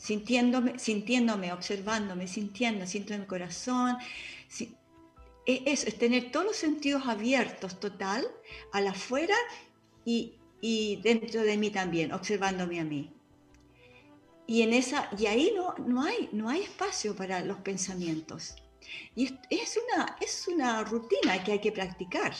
[0.00, 3.98] sintiéndome, sintiéndome, observándome, sintiendo, siento en el corazón.
[5.46, 8.26] E, eso es tener todos los sentidos abiertos total,
[8.72, 9.36] al afuera
[10.04, 13.12] y, y dentro de mí también, observándome a mí.
[14.50, 18.56] Y, en esa, y ahí no, no, hay, no hay espacio para los pensamientos.
[19.14, 22.34] Y es, es, una, es una rutina que hay que practicar,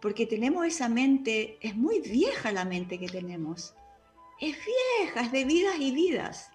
[0.00, 3.74] porque tenemos esa mente, es muy vieja la mente que tenemos.
[4.40, 6.50] Es vieja, es de vidas y vidas.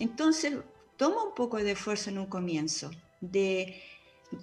[0.00, 0.58] Entonces,
[0.96, 3.80] toma un poco de esfuerzo en un comienzo, de,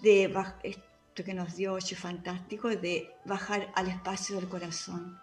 [0.01, 5.19] de esto que nos dio Ocho Fantástico, de bajar al espacio del corazón.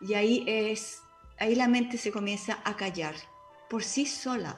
[0.00, 1.02] Y ahí es,
[1.38, 3.16] ahí la mente se comienza a callar
[3.72, 4.54] por sí sola,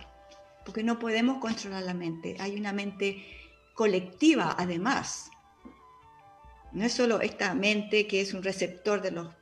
[0.65, 2.35] porque no podemos controlar la mente.
[2.41, 3.25] Hay una mente
[3.73, 5.31] colectiva además.
[6.73, 9.33] No es solo esta mente que es un receptor de los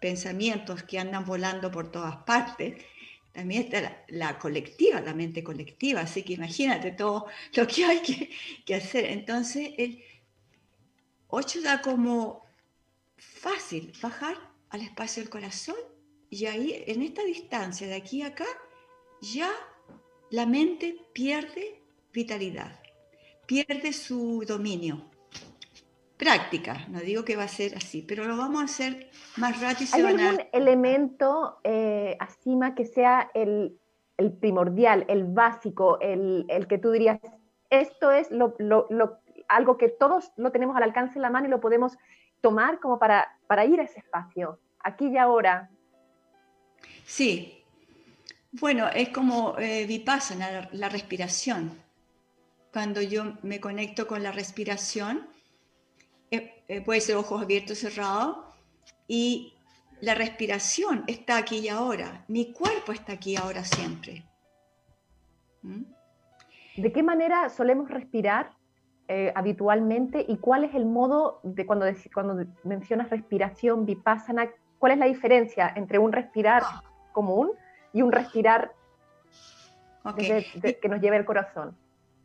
[0.00, 2.84] pensamientos que andan volando por todas partes,
[3.30, 8.00] también está la, colectiva, la mente colectiva, así que imagínate todo lo que hay
[8.66, 9.04] que, hacer.
[9.04, 10.02] Entonces, el
[11.28, 12.44] 8 da como
[13.16, 14.36] fácil bajar
[14.70, 15.76] al espacio del corazón
[16.30, 18.46] y ahí, en esta distancia de aquí a acá,
[19.20, 19.50] ya
[20.30, 22.80] la mente pierde vitalidad,
[23.46, 25.10] pierde su dominio
[26.20, 29.08] práctica, no digo que va a ser así, pero lo vamos a hacer
[29.38, 29.90] más rápido.
[29.94, 33.78] ¿Hay algún elemento, eh, Asima, que sea el,
[34.38, 37.20] primordial, el básico, el, que tú dirías,
[37.70, 38.54] esto es lo,
[39.48, 41.96] algo que todos lo tenemos al alcance de la mano y lo podemos
[42.42, 45.70] tomar como para, para ir a ese espacio, aquí y ahora?
[47.06, 47.59] Sí.
[48.52, 51.80] Bueno, es como eh, vipassana, la respiración.
[52.72, 55.28] Cuando yo me conecto con la respiración,
[56.30, 58.38] eh, eh, puede ser ojos abiertos, cerrados,
[59.06, 59.54] y
[60.00, 64.24] la respiración está aquí y ahora, mi cuerpo está aquí ahora siempre.
[65.62, 65.82] ¿Mm?
[66.76, 68.52] ¿De qué manera solemos respirar
[69.08, 71.84] eh, habitualmente y cuál es el modo de cuando,
[72.14, 74.48] cuando mencionas respiración vipassana,
[74.78, 76.62] cuál es la diferencia entre un respirar
[77.10, 77.50] común
[77.92, 78.72] y un respirar
[80.14, 81.76] que nos lleve el corazón?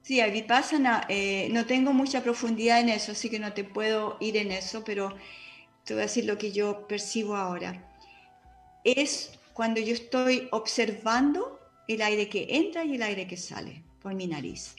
[0.01, 4.17] Sí, a Vipassana eh, no tengo mucha profundidad en eso, así que no te puedo
[4.19, 5.15] ir en eso, pero
[5.83, 7.91] te voy a decir lo que yo percibo ahora.
[8.83, 14.13] Es cuando yo estoy observando el aire que entra y el aire que sale por
[14.13, 14.75] mi nariz.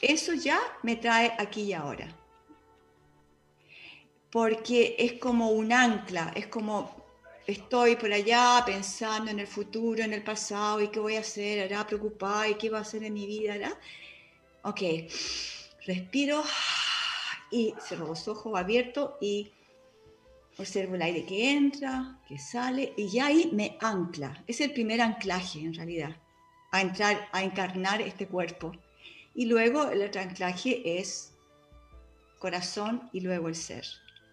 [0.00, 2.08] Eso ya me trae aquí y ahora.
[4.30, 6.97] Porque es como un ancla, es como
[7.48, 11.60] estoy por allá pensando en el futuro, en el pasado, y qué voy a hacer,
[11.60, 13.56] hará preocupada, y qué va a hacer en mi vida,
[14.62, 14.82] Ok,
[15.86, 16.44] respiro
[17.50, 19.50] y cierro los ojos abiertos y
[20.58, 24.44] observo el aire que entra, que sale y ya ahí me ancla.
[24.46, 26.16] Es el primer anclaje en realidad,
[26.70, 28.72] a entrar, a encarnar este cuerpo.
[29.34, 31.32] Y luego el otro anclaje es
[32.38, 33.86] corazón y luego el ser.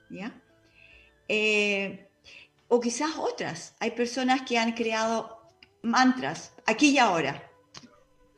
[0.09, 0.33] ¿ya?
[1.29, 2.09] Eh,
[2.67, 3.75] o quizás otras.
[3.79, 5.41] Hay personas que han creado
[5.81, 7.51] mantras aquí y ahora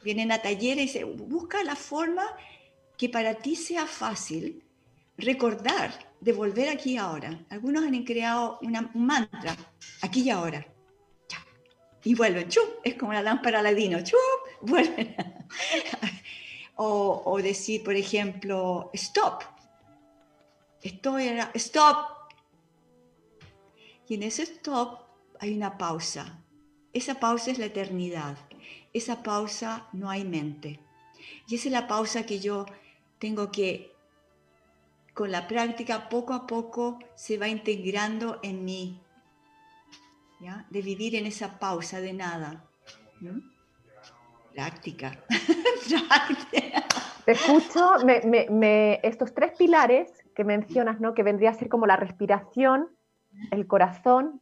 [0.03, 2.23] vienen a talleres y dicen, busca la forma
[2.97, 4.63] que para ti sea fácil
[5.17, 7.45] recordar de volver aquí y ahora.
[7.49, 9.55] Algunos han creado una, un mantra,
[10.01, 10.65] aquí y ahora.
[12.03, 14.17] Y vuelven, chup, es como la lámpara ladino, chup,
[14.61, 15.15] vuelven.
[16.75, 19.43] o, o, decir, por ejemplo, stop.
[20.81, 22.16] Estoy, stop.
[24.07, 25.01] Y en ese stop
[25.39, 26.43] hay una pausa.
[26.93, 28.37] Esa pausa es la eternidad
[28.97, 30.79] esa pausa no hay mente.
[31.47, 32.65] Y esa es la pausa que yo
[33.19, 33.93] tengo que,
[35.13, 39.01] con la práctica, poco a poco se va integrando en mí.
[40.39, 40.65] ¿ya?
[40.69, 42.65] De vivir en esa pausa de nada.
[44.53, 45.23] Práctica.
[47.25, 47.97] Te escucho,
[49.03, 51.13] estos tres pilares que mencionas, ¿no?
[51.13, 52.89] que vendría a ser como la respiración,
[53.51, 54.41] el corazón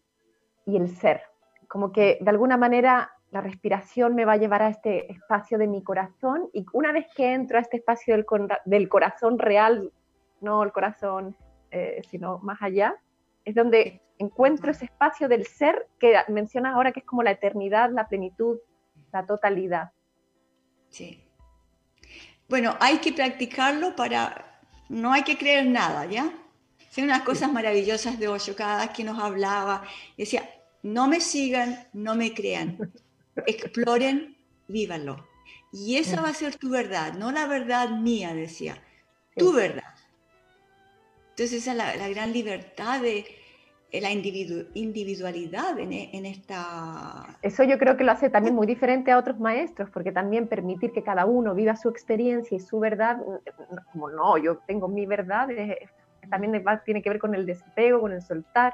[0.66, 1.22] y el ser.
[1.68, 5.68] Como que de alguna manera la respiración me va a llevar a este espacio de
[5.68, 9.91] mi corazón y una vez que entro a este espacio del, corazón real,
[10.41, 11.36] no el corazón,
[11.72, 12.96] eh, sino más allá,
[13.43, 17.89] es donde encuentro ese espacio del ser que mencionas ahora que es como la eternidad,
[17.91, 18.58] la plenitud,
[19.12, 19.91] la totalidad.
[20.89, 21.22] Sí.
[22.48, 24.62] Bueno, hay que practicarlo para...
[24.88, 26.32] No hay que creer nada, ¿ya?
[26.96, 28.56] Son unas cosas maravillosas de Osho.
[28.56, 29.84] Cada vez que nos hablaba,
[30.18, 30.50] decía,
[30.82, 32.89] no me sigan, no me crean.
[33.48, 34.38] Exploren,
[34.70, 35.28] vívanlo.
[35.74, 38.82] Y esa va a ser tu verdad, no la verdad mía, decía.
[39.36, 39.93] Tu verdad.
[41.32, 43.26] Entonces esa es la, gran libertad de
[43.91, 47.38] la individualidad en, en, esta...
[47.41, 50.93] Eso yo creo que lo hace también muy diferente a otros maestros, porque también permitir
[50.93, 53.22] que cada uno viva su experiencia y su verdad,
[53.91, 55.50] como no, yo tengo mi verdad,
[56.30, 58.73] también tiene que ver con el desapego, con el soltar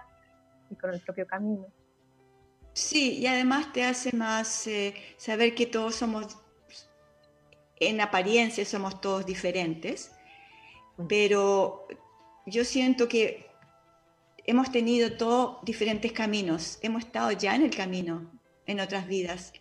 [0.69, 1.65] y con el propio camino.
[2.73, 6.37] Sí, y además te hace más eh, saber que todos somos,
[7.77, 10.11] en apariencia somos todos diferentes,
[11.09, 11.87] pero
[12.45, 13.47] yo siento que
[14.45, 18.31] hemos tenido todos diferentes caminos, hemos estado ya en el camino
[18.65, 19.53] en otras vidas.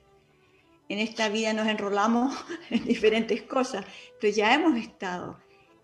[0.88, 2.34] En esta vida nos enrolamos
[2.70, 3.84] en diferentes cosas,
[4.20, 5.38] pero ya hemos estado.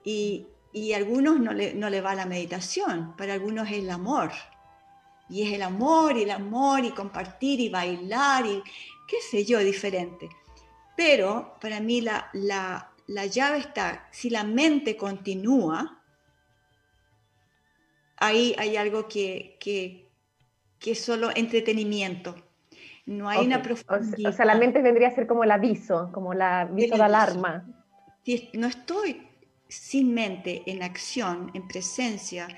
[0.04, 0.46] Y,
[0.76, 4.30] y a algunos no le, no le va la meditación, para algunos es el amor.
[5.26, 8.62] Y es el amor y el amor y compartir y bailar y
[9.08, 10.28] qué sé yo, diferente.
[10.94, 16.02] Pero para mí la, la, la llave está, si la mente continúa,
[18.18, 20.10] ahí hay algo que, que,
[20.78, 22.34] que es solo entretenimiento.
[23.06, 24.30] No hay una profundidad.
[24.30, 27.64] O sea, la mente vendría a ser como el aviso, como la aviso de alarma.
[28.26, 29.26] Si no estoy
[29.68, 32.48] sin mente, en acción, en presencia,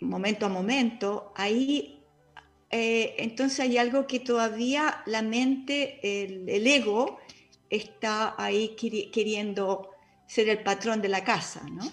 [0.00, 1.94] momento a momento, ahí
[2.76, 7.20] eh, entonces hay algo que todavía la mente, el, ego,
[7.70, 9.90] está ahí queriendo
[10.26, 11.84] ser el patrón de la casa, ¿no?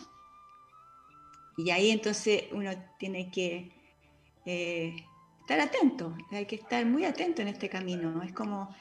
[1.56, 3.72] Y ahí entonces uno tiene que
[4.46, 4.96] eh,
[5.42, 8.24] estar atento, hay que estar muy atento en este camino.
[8.24, 8.74] Es como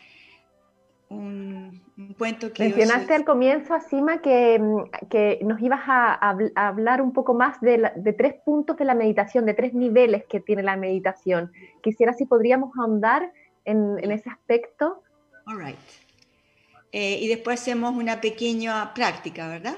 [1.10, 1.82] un,
[2.16, 2.64] cuento que...
[2.64, 7.90] Mencionaste al comienzo, Asima, que, mm, que nos ibas a, hablar un poco más de,
[7.96, 11.52] de, tres puntos de la meditación, de tres niveles que tiene la meditación.
[11.82, 13.32] Quisiera si podríamos ahondar
[13.64, 15.02] en, en ese aspecto.
[15.46, 15.76] All right.
[16.92, 19.76] Eh, y después hacemos una pequeña práctica, ¿verdad?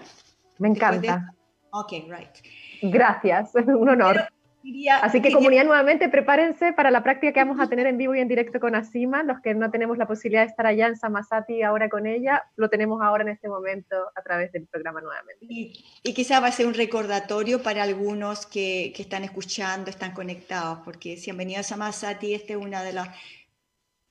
[0.59, 1.35] Me encanta.
[1.71, 2.31] Ok, right.
[2.83, 4.29] Gracias, un honor.
[5.03, 8.21] Así que comunidad nuevamente prepárense para la práctica que vamos a tener en vivo y
[8.21, 9.23] en directo con Asima.
[9.23, 12.69] Los que no tenemos la posibilidad de estar allá en Samasati ahora con ella, lo
[12.69, 15.45] tenemos ahora en este momento a través del programa nuevamente.
[15.49, 20.13] Y, y quizá va a ser un recordatorio para algunos que, que, están escuchando, están
[20.13, 23.07] conectados, porque si han venido a Samasati, este es uno de los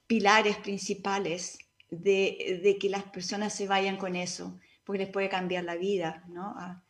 [0.07, 5.63] pilares principales de, de, que las personas se vayan con eso, porque les puede cambiar
[5.63, 6.53] la vida, ¿no?
[6.57, 6.83] Ah.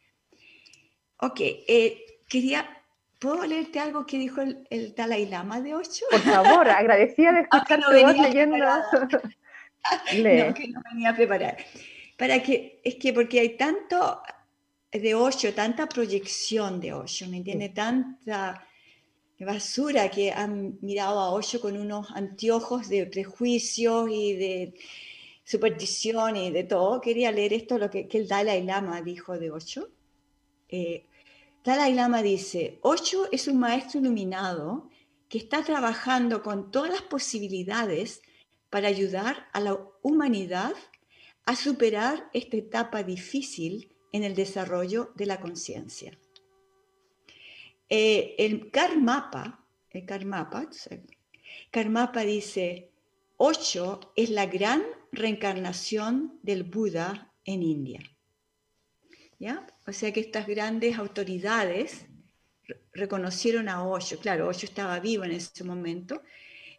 [1.17, 2.80] Ok, eh, quería
[3.21, 6.05] ¿Puedo leerte algo que dijo el, el Dalai Lama de 8?
[6.09, 8.57] Por favor, agradecida de escuchar no leyendo.
[8.57, 11.57] no, que no venía a preparar.
[12.17, 14.23] Para que, es que porque hay tanto
[14.91, 17.69] de 8, tanta proyección de 8, ¿me entiende?
[17.69, 18.65] Tanta
[19.37, 24.73] basura que han mirado a 8 con unos anteojos de prejuicios y de
[25.43, 26.99] superstición y de todo.
[26.99, 29.87] Quería leer esto, lo que, que el Dalai Lama dijo de 8.
[30.69, 31.05] Eh,
[31.63, 34.89] Dalai Lama dice, Osho es un maestro iluminado
[35.29, 38.21] que está trabajando con todas las posibilidades
[38.71, 40.73] para ayudar a la humanidad
[41.45, 46.17] a superar esta etapa difícil en el desarrollo de la conciencia.
[47.89, 50.67] Eh, el Karmapa, el Karmapa,
[51.69, 52.91] Karmapa dice,
[53.37, 58.01] Osho es la gran reencarnación del Buda en India.
[59.39, 59.67] ¿Ya?
[59.91, 62.05] O sea que estas grandes autoridades
[62.93, 64.17] reconocieron a Osho.
[64.19, 66.21] Claro, Osho estaba vivo en ese momento,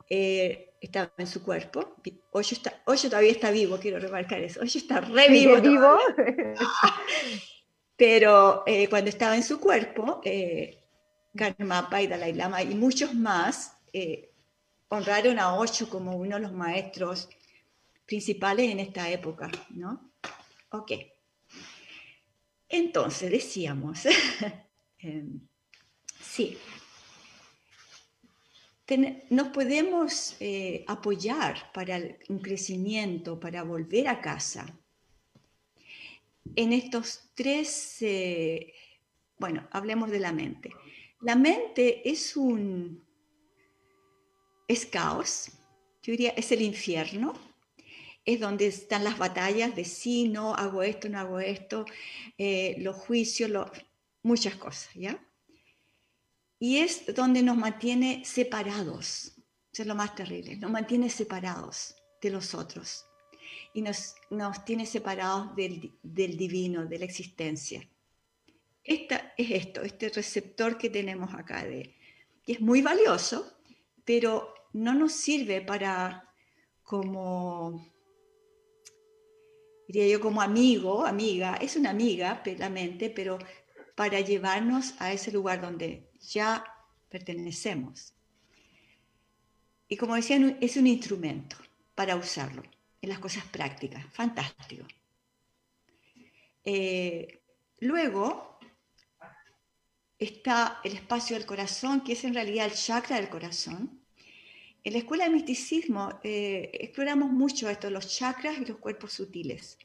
[0.08, 1.96] eh, estaba en su cuerpo.
[2.30, 4.62] Osho, está, todavía está vivo, quiero remarcar eso.
[4.62, 5.60] Osho está re vivo.
[5.60, 5.98] vivo?
[7.98, 10.82] Pero eh, cuando estaba en su cuerpo, eh,
[11.36, 14.32] Karmapa y Dalai Lama y muchos más eh,
[14.88, 17.28] honraron a Osho como uno de los maestros
[18.06, 20.12] principales en esta época, ¿no?
[20.70, 20.92] Ok.
[22.72, 24.00] Entonces, decíamos,
[24.98, 25.40] em,
[26.18, 26.56] sí,
[29.28, 34.66] nos podemos eh, apoyar para un crecimiento, para volver a casa,
[36.56, 38.72] en estos tres, eh,
[39.38, 40.70] bueno, hablemos de la mente.
[41.20, 43.04] La mente es un,
[44.66, 45.50] es caos,
[46.02, 47.34] yo diría, es el infierno,
[48.24, 51.84] es donde están las batallas de sí, no, hago esto, no hago esto,
[52.38, 53.50] eh, los juicios,
[54.22, 55.18] muchas cosas, ¿ya?
[56.58, 59.32] Y es donde nos mantiene separados,
[59.72, 63.04] es lo más terrible, nos mantiene separados de los otros.
[63.74, 67.88] y nos, nos tiene separados del, del divino, de la existencia.
[68.84, 73.50] Esta, es esto, este receptor que tenemos acá, que es muy valioso,
[74.04, 76.28] pero no nos sirve para
[76.82, 77.91] como,
[79.92, 82.70] diría yo, como amigo, amiga, es una amiga, la
[83.14, 83.38] pero
[83.94, 86.64] para llevarnos a ese lugar donde ya
[87.10, 88.14] pertenecemos.
[89.88, 91.56] Y como decían, es un instrumento
[91.94, 92.62] para usarlo
[93.02, 94.06] en las cosas prácticas.
[94.12, 94.86] Fantástico.
[96.64, 97.42] Eh,
[97.80, 98.58] luego
[100.18, 104.01] está el espacio del corazón, que es en realidad el chakra del corazón.
[104.84, 109.78] En la escuela de misticismo eh, exploramos mucho esto, los chakras y los cuerpos sutiles.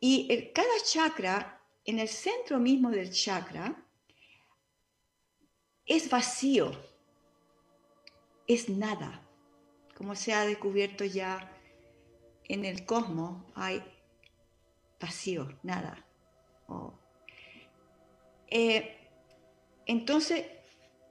[0.00, 3.84] Y cada chakra, en el centro mismo del chakra,
[5.84, 6.72] es vacío,
[8.46, 9.26] es nada,
[9.94, 11.52] como se ha descubierto ya
[12.44, 13.82] en el cosmos, hay
[14.98, 16.06] vacío, nada.
[18.46, 18.96] Eh,
[19.86, 20.46] entonces,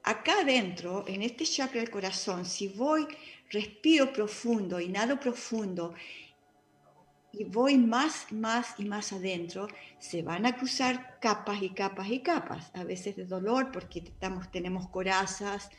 [0.10, 3.08] acá adentro, en este chakra del corazón, si voy,
[3.52, 5.94] respiro profundo, inhalo profundo
[7.32, 9.68] y voy más, más y más adentro,
[10.00, 14.50] se van a cruzar capas y capas y capas, a veces de dolor porque estamos,
[14.52, 15.70] tenemos corazas,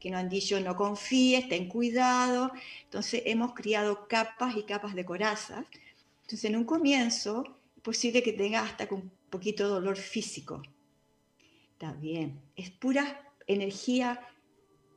[0.00, 2.50] que nos han dicho no confíes, ten cuidado.
[2.84, 5.64] Entonces hemos criado capas y capas de corazas.
[6.22, 10.60] Entonces en un comienzo es posible que tenga hasta un poquito de dolor físico.
[11.72, 14.20] Está bien, es pura energía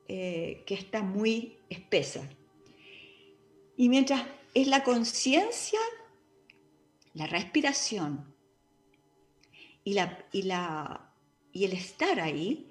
[0.08, 2.28] eh, que está muy espesa.
[3.78, 5.80] Y mientras es la conciencia,
[7.14, 8.34] la respiración
[9.84, 11.14] y, la, y, la,
[11.54, 12.70] y el estar ahí,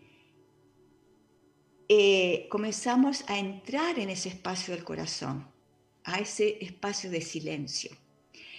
[1.88, 5.48] eh, comenzamos a entrar en ese espacio del corazón,
[6.04, 7.96] a ese espacio de silencio.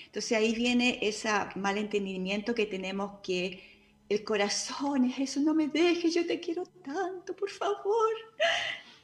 [0.06, 3.79] Entonces ahí viene ese malentendimiento que tenemos que
[4.10, 8.10] el corazón es eso, no me dejes, yo te quiero tanto, por favor,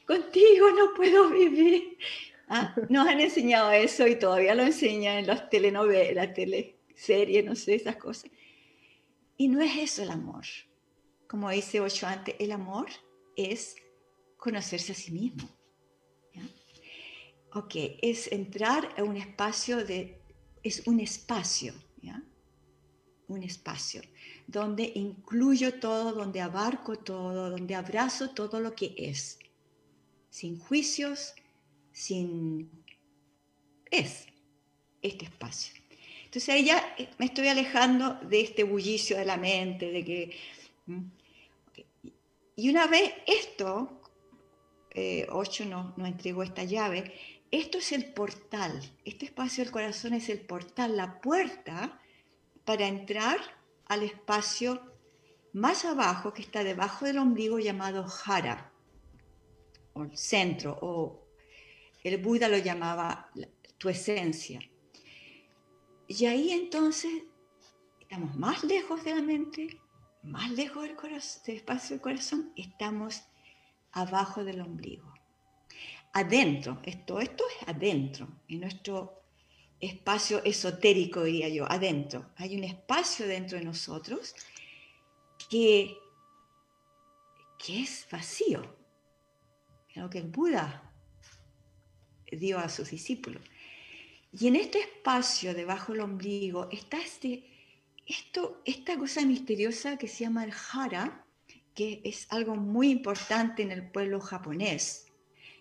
[0.04, 1.96] contigo no puedo vivir.
[2.48, 7.76] Ah, nos han enseñado eso y todavía lo enseñan en las telenovelas, teleseries, no sé,
[7.76, 8.30] esas cosas.
[9.36, 10.44] Y no es eso el amor.
[11.28, 12.86] Como dice Ocho antes, el amor
[13.36, 13.76] es
[14.36, 15.48] conocerse a sí mismo.
[17.52, 20.20] Ok, es entrar a un espacio de,
[20.62, 22.22] es un espacio, ¿ya?
[23.28, 24.02] Un espacio
[24.46, 29.38] donde incluyo todo, donde abarco todo, donde abrazo todo lo que es,
[30.30, 31.34] sin juicios,
[31.92, 32.70] sin...
[33.90, 34.26] es
[35.02, 35.74] este espacio.
[36.24, 40.36] Entonces ahí ya me estoy alejando de este bullicio de la mente, de que...
[42.56, 44.00] Y una vez esto,
[44.90, 47.12] eh, Ocho nos, entregó esta llave,
[47.50, 52.00] esto es el portal, este espacio del corazón es el portal, la puerta
[52.64, 53.38] para entrar
[53.86, 54.80] al espacio
[55.52, 58.72] más abajo que está debajo del ombligo llamado Jara,
[59.94, 61.26] o el centro, o
[62.04, 63.30] el Buda lo llamaba
[63.78, 64.60] tu esencia.
[66.06, 67.12] Y ahí entonces
[68.00, 69.80] estamos más lejos de la mente,
[70.22, 73.22] más lejos del, corazón, del espacio del corazón, estamos
[73.92, 75.12] abajo del ombligo.
[76.12, 79.25] Adentro, esto, esto es adentro, en nuestro
[79.80, 82.30] espacio esotérico, diría yo, adentro.
[82.36, 84.34] Hay un espacio dentro de nosotros
[85.50, 85.96] que,
[87.58, 88.76] que es vacío,
[89.94, 90.92] lo que el Buda
[92.30, 93.42] dio a sus discípulos.
[94.32, 97.44] Y en este espacio debajo del ombligo está este,
[98.06, 101.24] esto, esta cosa misteriosa que se llama el jara,
[101.74, 105.06] que es algo muy importante en el pueblo japonés,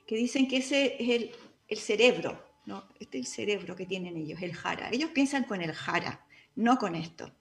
[0.07, 1.31] que dicen que ese es
[1.67, 2.87] el, cerebro, ¿no?
[2.99, 4.89] Este es el cerebro que tienen ellos, el jara.
[4.91, 7.31] Ellos piensan con el jara, no con esto.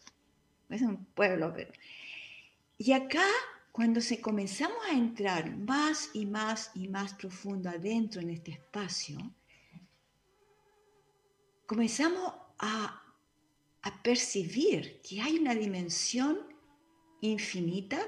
[0.68, 1.72] Es un pueblo, pero...
[2.77, 3.27] Y acá,
[3.72, 9.18] cuando se comenzamos a entrar más y más y más profundo adentro en este espacio,
[11.66, 13.03] comenzamos a,
[13.83, 16.39] a percibir que hay una dimensión
[17.20, 18.01] infinita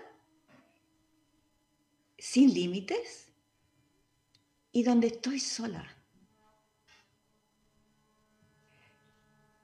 [2.19, 3.29] sin límites
[4.73, 5.95] y donde estoy sola.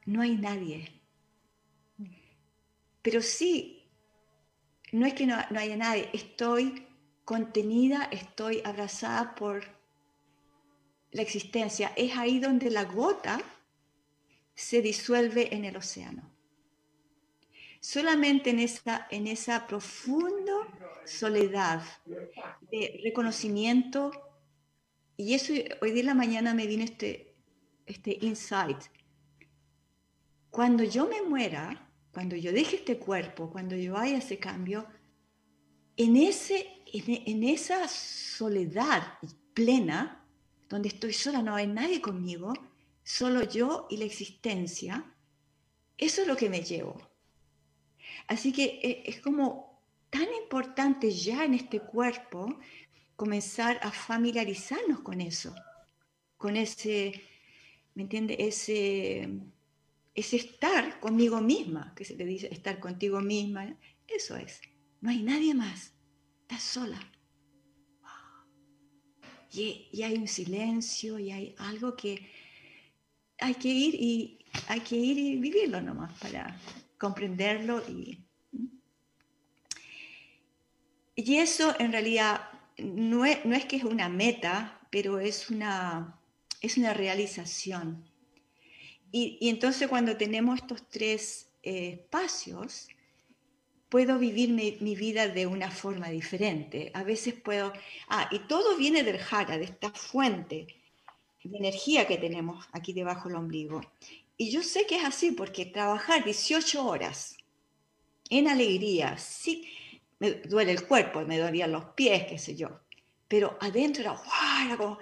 [0.06, 1.00] No hay nadie.
[3.02, 3.90] Pero sí,
[4.92, 6.86] no es que no, haya nadie, estoy
[7.24, 9.64] contenida, estoy abrazada por
[11.10, 11.92] la existencia.
[11.96, 13.40] Es ahí donde la gota
[14.54, 16.30] se disuelve en el océano.
[17.80, 20.52] Solamente en esa, en esa profunda
[21.04, 21.82] soledad,
[22.70, 24.12] de reconocimiento.
[25.16, 27.34] Y eso hoy en la mañana me vino este,
[27.86, 28.78] este insight.
[30.52, 34.86] Cuando yo me muera, cuando yo deje este cuerpo, cuando yo haya ese cambio,
[35.96, 39.18] en, ese, en, esa soledad
[39.54, 40.22] plena,
[40.68, 42.52] donde estoy sola, no hay nadie conmigo,
[43.02, 45.16] solo yo y la existencia,
[45.96, 47.00] eso es lo que me llevo.
[48.28, 49.80] Así que eh, es como
[50.10, 52.58] tan importante ya en este cuerpo
[53.16, 55.54] comenzar a familiarizarnos con eso,
[56.36, 57.22] con ese,
[57.94, 58.36] ¿me entiende?
[58.38, 59.30] Ese,
[60.14, 64.60] ese estar conmigo misma, que se le dice estar contigo misma, eso es.
[65.00, 65.92] No hay nadie más,
[66.42, 67.00] estás sola.
[69.54, 72.26] Y, y, hay un silencio y hay algo que
[73.38, 76.58] hay que ir y hay que ir y vivirlo nomás para
[76.96, 78.24] comprenderlo y
[81.14, 82.48] y eso en realidad
[82.78, 86.18] no es, no es que es una meta, pero es una,
[86.60, 88.04] es una realización.
[89.12, 92.88] Y, entonces cuando tenemos estos tres eh, espacios,
[93.88, 96.90] puedo vivir mi, vida de una forma diferente.
[96.94, 97.72] A veces puedo...
[98.08, 100.66] Ah, y todo viene del jara, de esta fuente
[101.44, 103.82] de energía que tenemos aquí debajo del ombligo.
[104.36, 107.36] Y yo sé que es así porque trabajar 18 horas
[108.30, 109.68] en alegría, sí,
[110.18, 112.80] me duele el cuerpo, me dolían los pies, qué sé yo.
[113.28, 114.76] Pero adentro era, ¡guau!
[114.78, 114.98] como,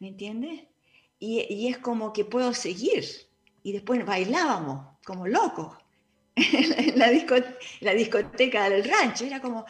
[0.00, 0.62] ¿me entiendes?
[1.18, 3.04] Y, es como que puedo seguir.
[3.64, 5.76] Y después bailábamos como locos
[6.36, 7.34] en la, disco,
[7.80, 9.24] la discoteca del rancho.
[9.24, 9.66] Era como,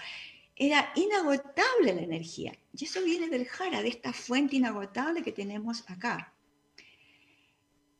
[0.54, 2.52] era inagotable la energía.
[2.76, 6.34] Y eso viene del jara, de esta fuente inagotable que tenemos acá.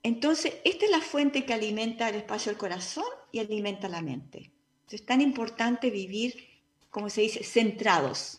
[0.03, 4.53] Entonces, esta es la fuente que alimenta el espacio del corazón y alimenta la mente.
[4.83, 6.55] Entonces, es tan importante vivir
[6.95, 8.39] como se dice, centrados.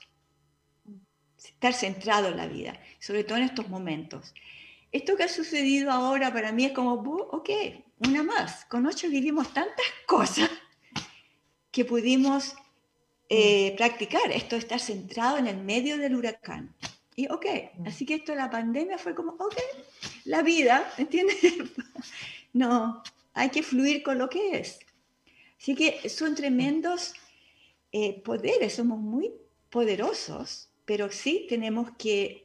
[1.38, 4.34] Estar centrado en la vida, sobre todo en estos momentos.
[4.96, 7.50] Esto que ha sucedido ahora para mí es como, ok,
[8.08, 8.64] una más.
[8.64, 10.50] Con ocho vivimos tantas cosas
[11.70, 12.56] que pudimos
[13.28, 13.76] eh, mm.
[13.76, 14.32] practicar.
[14.32, 16.74] Esto estar centrado en el medio del huracán.
[17.14, 17.88] Y ok, mm.
[17.88, 19.58] así que esto de la pandemia fue como, ok,
[20.24, 21.39] la vida, ¿entiendes?
[22.54, 24.80] no, hay que fluir con lo que es.
[25.60, 27.16] Así que son tremendos
[27.91, 29.34] eh, poderes, somos muy
[29.70, 32.45] poderosos, pero sí tenemos que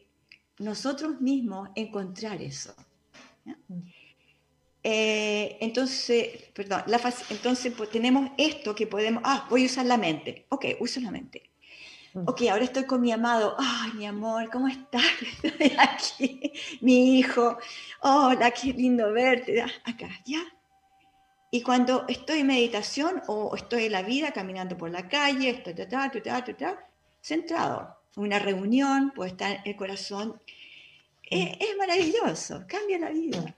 [0.61, 2.75] nosotros mismos encontrar eso.
[4.83, 7.01] Eh, entonces, perdón, la,
[7.31, 11.11] entonces pues, tenemos esto que podemos, ah, voy a usar la mente, ok, uso la
[11.11, 11.51] mente.
[12.13, 12.25] Mm.
[12.27, 13.57] Ok, ahora estoy con mi amado.
[13.59, 15.05] Ay, mi amor, ¿cómo estás?
[15.43, 16.53] Estoy aquí.
[16.81, 17.57] Mi hijo.
[18.03, 19.63] Hola, qué lindo verte.
[19.63, 20.41] Acá, ¿ya?
[21.53, 25.75] Y cuando estoy en meditación o estoy en la vida caminando por la calle, estoy
[27.21, 28.00] centrado.
[28.17, 30.41] Una reunión, puede estar el corazón.
[31.23, 33.55] Es, maravilloso, cambia la vida.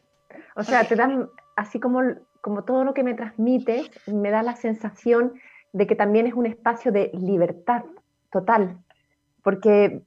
[0.56, 2.00] O sea, te dan, así como,
[2.40, 5.34] como todo lo que me transmites, me da la sensación
[5.72, 7.84] de que también es un espacio de libertad
[8.30, 8.78] total.
[9.42, 10.02] Porque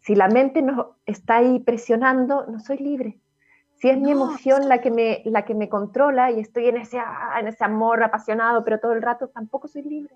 [0.00, 3.20] si la mente nos está ahí presionando, no soy libre
[3.80, 6.98] si es mi emoción la que, me, la que me controla y estoy en ese,
[6.98, 10.14] ah, en ese amor apasionado, pero todo el rato tampoco soy libre.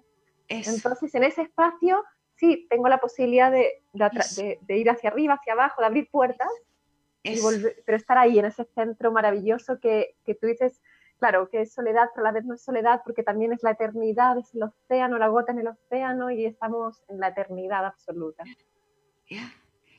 [0.49, 2.03] Entonces, en ese espacio,
[2.43, 6.49] sí, tengo la posibilidad de, de, ir hacia arriba, hacia abajo, de abrir puertas,
[7.23, 7.39] y
[7.87, 10.83] pero estar ahí, en ese centro maravilloso que, que, tú dices,
[11.21, 13.71] claro, que es soledad, pero a la vez no es soledad, porque también es la
[13.71, 18.43] eternidad, es el océano, la gota en el océano, y estamos en la eternidad absoluta.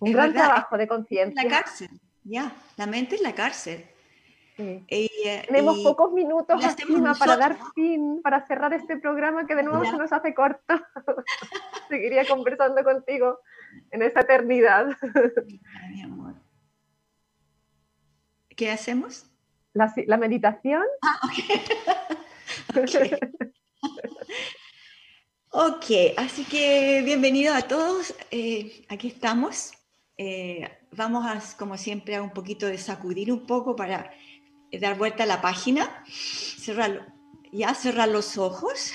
[0.01, 1.43] Un gran trabajo de conciencia.
[1.43, 1.89] La cárcel
[2.23, 3.85] ya, la mente es la cárcel.
[4.57, 6.61] Eh, Tenemos pocos minutos
[7.17, 10.61] para dar fin, para cerrar este programa que de nuevo se nos hace corto.
[11.89, 13.39] Seguiría conversando contigo
[13.91, 14.87] en esta eternidad.
[15.89, 16.35] Mi amor.
[18.55, 19.25] ¿Qué hacemos?
[19.73, 20.83] La, meditación.
[21.01, 21.19] Ah,
[25.49, 25.85] ok.
[26.17, 28.15] así que bienvenido a todos.
[28.29, 29.73] Eh, aquí estamos.
[30.17, 34.13] Eh, vamos a, como siempre, a un poquito de sacudir un poco para
[34.79, 36.03] dar vuelta a la página,
[37.51, 38.93] ya cerrar los ojos.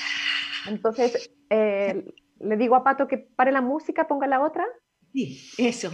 [0.67, 2.05] Entonces, eh,
[2.41, 4.67] le digo a Pato que pare la música, ponga la otra.
[5.13, 5.91] Sí, eso.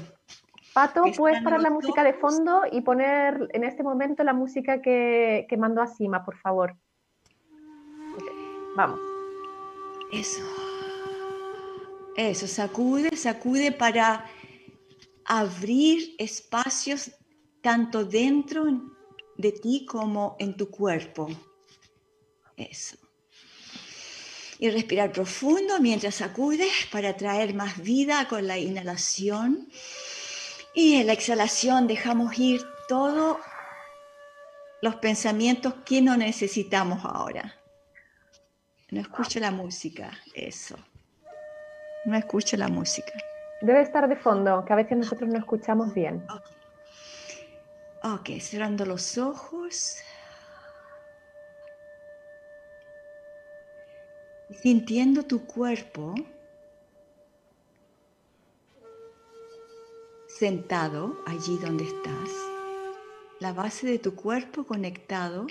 [0.73, 5.47] Pato, puedes parar la música de fondo y poner en este momento la música que,
[5.49, 6.77] que mandó a Cima, por favor.
[8.77, 8.99] Vamos.
[10.13, 10.43] Eso.
[12.17, 14.25] Eso, sacude, sacude para
[15.25, 17.13] abrir espacios
[17.61, 18.67] tanto dentro
[19.37, 21.29] de ti como en tu cuerpo.
[22.57, 22.97] Eso.
[24.59, 29.69] Y respirar profundo mientras sacudes para traer más vida con la inhalación.
[30.75, 33.39] Y en la exhalación dejamos ir todo
[34.81, 37.55] los pensamientos que no necesitamos ahora.
[38.91, 40.77] No escucho la música, eso.
[42.05, 43.13] No escucho la música.
[43.63, 46.25] Debe estar de fondo, que a veces nosotros no escuchamos bien.
[48.07, 49.97] Ok, cerrando los ojos.
[54.61, 56.15] Sintiendo tu cuerpo
[60.29, 62.29] sentado allí donde estás,
[63.41, 65.47] la base de tu cuerpo conectado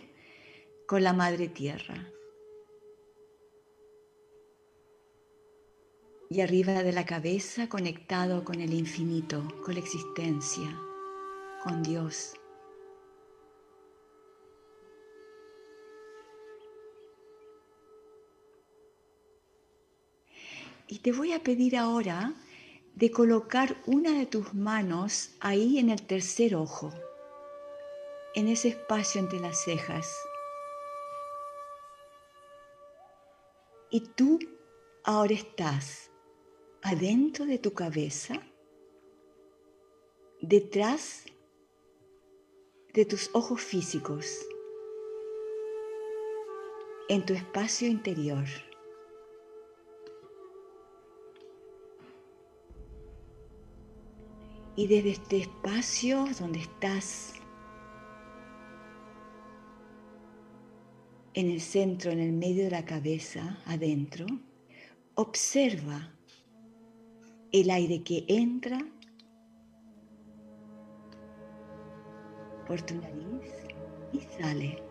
[0.87, 2.07] con la madre tierra.
[6.29, 10.79] Y arriba de la cabeza conectado con el infinito, con la existencia,
[11.63, 12.35] con Dios.
[20.93, 22.35] Y te voy a pedir ahora
[22.93, 26.93] de colocar una de tus manos ahí en el tercer ojo,
[28.35, 30.15] en ese espacio entre las cejas.
[33.89, 34.37] Y tú
[35.03, 36.11] ahora estás
[36.83, 38.35] adentro de tu cabeza,
[40.41, 41.25] detrás
[42.93, 44.45] de tus ojos físicos,
[47.09, 48.45] en tu espacio interior.
[54.75, 57.33] Y desde este espacio donde estás,
[61.35, 64.25] en el centro, en el medio de la cabeza, adentro,
[65.15, 66.11] observa
[67.51, 68.79] el aire que entra
[72.67, 73.51] por tu nariz
[74.11, 74.83] y sale.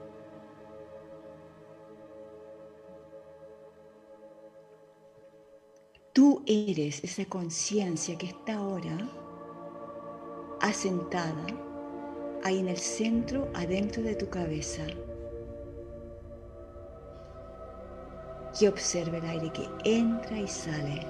[6.12, 9.21] Tú eres esa conciencia que está ahora
[10.62, 11.44] asentada
[12.44, 14.82] ahí en el centro, adentro de tu cabeza.
[18.60, 21.06] Y observa el aire que entra y sale.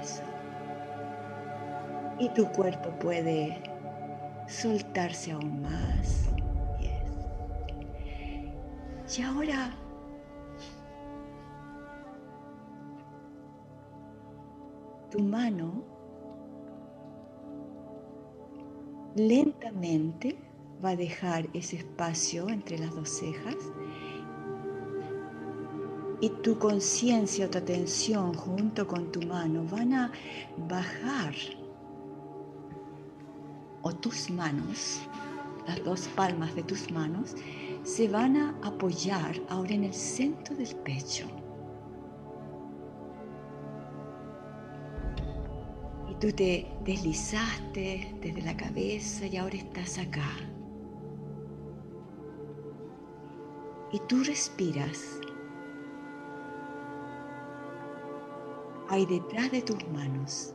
[0.00, 0.22] Eso.
[2.18, 3.60] Y tu cuerpo puede
[4.46, 6.27] soltarse aún más.
[9.16, 9.74] Y ahora
[15.10, 15.82] tu mano
[19.16, 20.36] lentamente
[20.84, 23.56] va a dejar ese espacio entre las dos cejas
[26.20, 30.12] y tu conciencia o tu atención junto con tu mano van a
[30.68, 31.34] bajar
[33.82, 35.00] o tus manos,
[35.66, 37.34] las dos palmas de tus manos,
[37.88, 41.26] se van a apoyar ahora en el centro del pecho.
[46.06, 50.28] Y tú te deslizaste desde la cabeza y ahora estás acá.
[53.90, 55.18] Y tú respiras.
[58.90, 60.54] Ahí detrás de tus manos.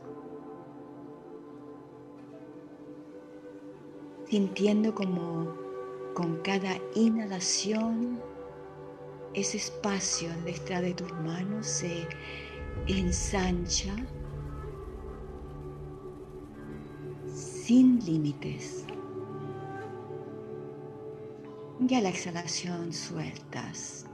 [4.28, 5.63] Sintiendo como
[6.14, 8.20] con cada inhalación,
[9.34, 12.06] ese espacio detrás de tus manos se
[12.86, 13.94] ensancha
[17.34, 18.86] sin límites.
[21.86, 24.06] Y a la exhalación sueltas,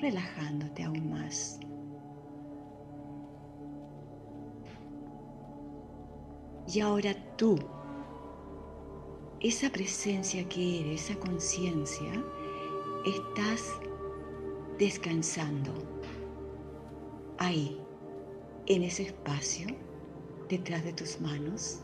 [0.00, 1.58] relajándote aún más.
[6.72, 7.58] Y ahora tú
[9.44, 12.10] esa presencia que eres, esa conciencia,
[13.04, 13.74] estás
[14.78, 15.70] descansando
[17.36, 17.78] ahí,
[18.66, 19.66] en ese espacio,
[20.48, 21.80] detrás de tus manos,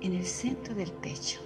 [0.00, 1.40] en el centro del pecho.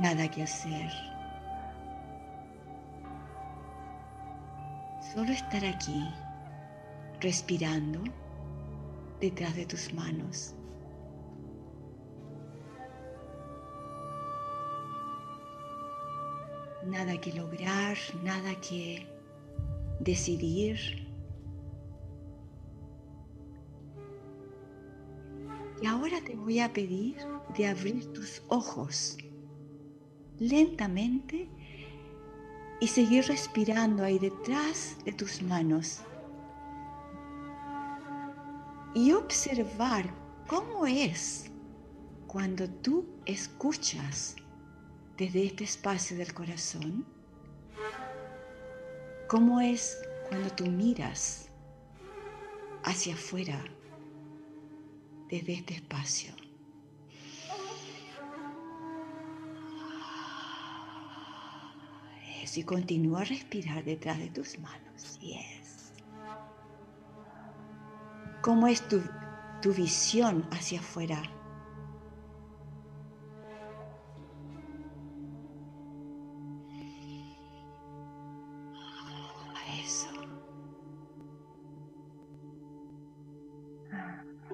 [0.00, 0.90] Nada que hacer.
[5.12, 6.08] Solo estar aquí,
[7.20, 8.02] respirando
[9.20, 10.54] detrás de tus manos.
[16.86, 19.06] Nada que lograr, nada que
[20.00, 20.78] decidir.
[25.82, 27.16] Y ahora te voy a pedir
[27.56, 29.18] de abrir tus ojos
[30.40, 31.48] lentamente
[32.80, 36.00] y seguir respirando ahí detrás de tus manos.
[38.94, 40.10] y observar
[40.46, 41.50] cómo es
[42.26, 44.36] cuando tú escuchas
[45.16, 47.04] desde este espacio del corazón,
[49.28, 51.48] cómo es cuando tú miras
[52.84, 53.62] hacia afuera
[55.28, 56.39] desde este espacio.
[62.50, 65.20] Eso, y continúa a respirar detrás de tus manos.
[65.20, 65.92] Yes.
[68.42, 69.00] ¿Cómo es tu,
[69.62, 71.22] tu visión hacia afuera?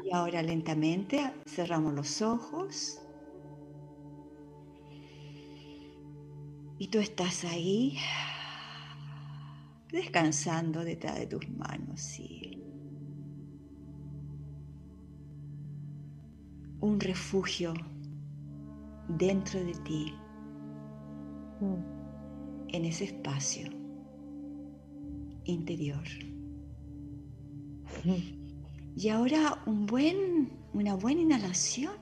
[0.04, 3.05] Y ahora lentamente cerramos los ojos.
[6.78, 7.96] Y tú estás ahí
[9.90, 12.62] descansando detrás de tus manos, sí.
[16.80, 17.72] Un refugio
[19.08, 20.14] dentro de ti,
[22.68, 23.70] en ese espacio
[25.44, 26.04] interior.
[28.94, 31.94] Y ahora una buena inhalación,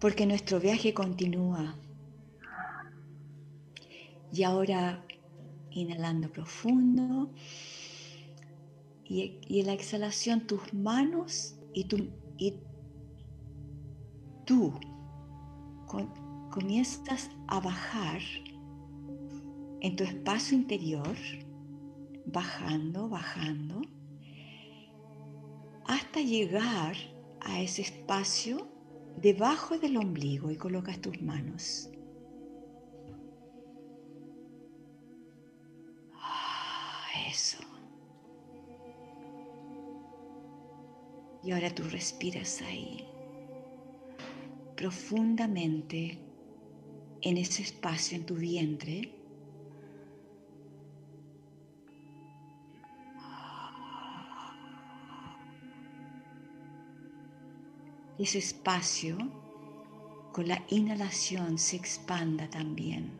[0.00, 1.76] porque nuestro viaje continúa.
[4.32, 5.04] Y ahora
[5.70, 7.30] inhalando profundo.
[9.04, 12.54] Y, en la exhalación tus manos y, tu, y
[14.44, 14.74] tú
[16.50, 18.20] comienzas a bajar
[19.80, 21.16] en tu espacio interior,
[22.26, 23.80] bajando, bajando
[25.86, 26.96] hasta llegar
[27.40, 28.68] a ese espacio
[29.16, 31.90] debajo del ombligo y colocas tus manos.
[41.42, 43.06] Y ahora tú respiras ahí,
[44.76, 46.18] profundamente,
[47.22, 49.18] en ese espacio en tu vientre
[58.18, 59.16] ese espacio
[60.32, 63.10] con la inhalación se expanda también.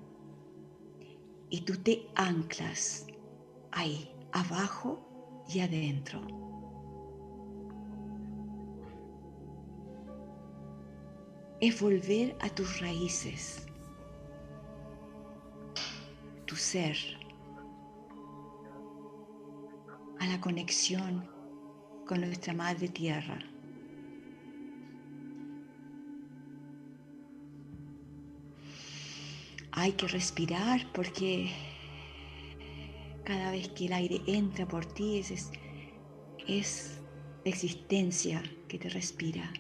[1.51, 3.07] Y tú te anclas
[3.73, 4.99] ahí, abajo
[5.49, 6.21] y adentro.
[11.61, 13.67] Es volver a tus raíces,
[16.47, 16.97] tu ser,
[20.21, 21.29] a la conexión
[22.07, 23.39] con nuestra Madre Tierra.
[29.79, 31.51] hay que respirar porque
[33.29, 35.51] cada vez que el aire entra por ti es,
[36.47, 36.99] es,
[37.45, 39.53] la existencia que te respira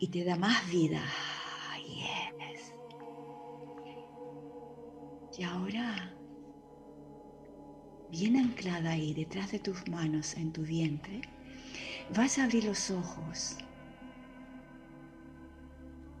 [0.00, 1.00] y te da más vida.
[5.36, 6.12] Y ahora,
[8.10, 11.22] bien anclada ahí detrás de tus manos en tu vientre,
[12.16, 13.56] vas a abrir los ojos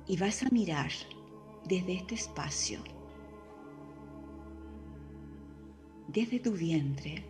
[0.06, 0.90] y vas a mirar
[1.64, 2.82] desde este espacio,
[6.08, 7.24] desde tu vientre,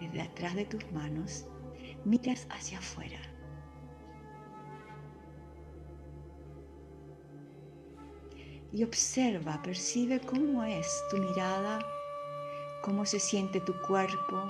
[0.00, 1.46] desde atrás de tus manos,
[2.04, 3.18] miras hacia afuera.
[8.72, 11.78] Y observa, percibe cómo es tu mirada,
[12.82, 14.46] cómo se siente tu cuerpo,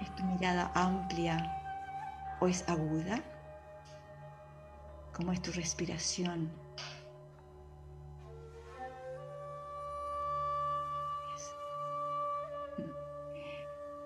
[0.00, 1.60] es tu mirada amplia
[2.40, 3.22] o es aguda?
[5.20, 6.50] ¿Cómo es tu respiración?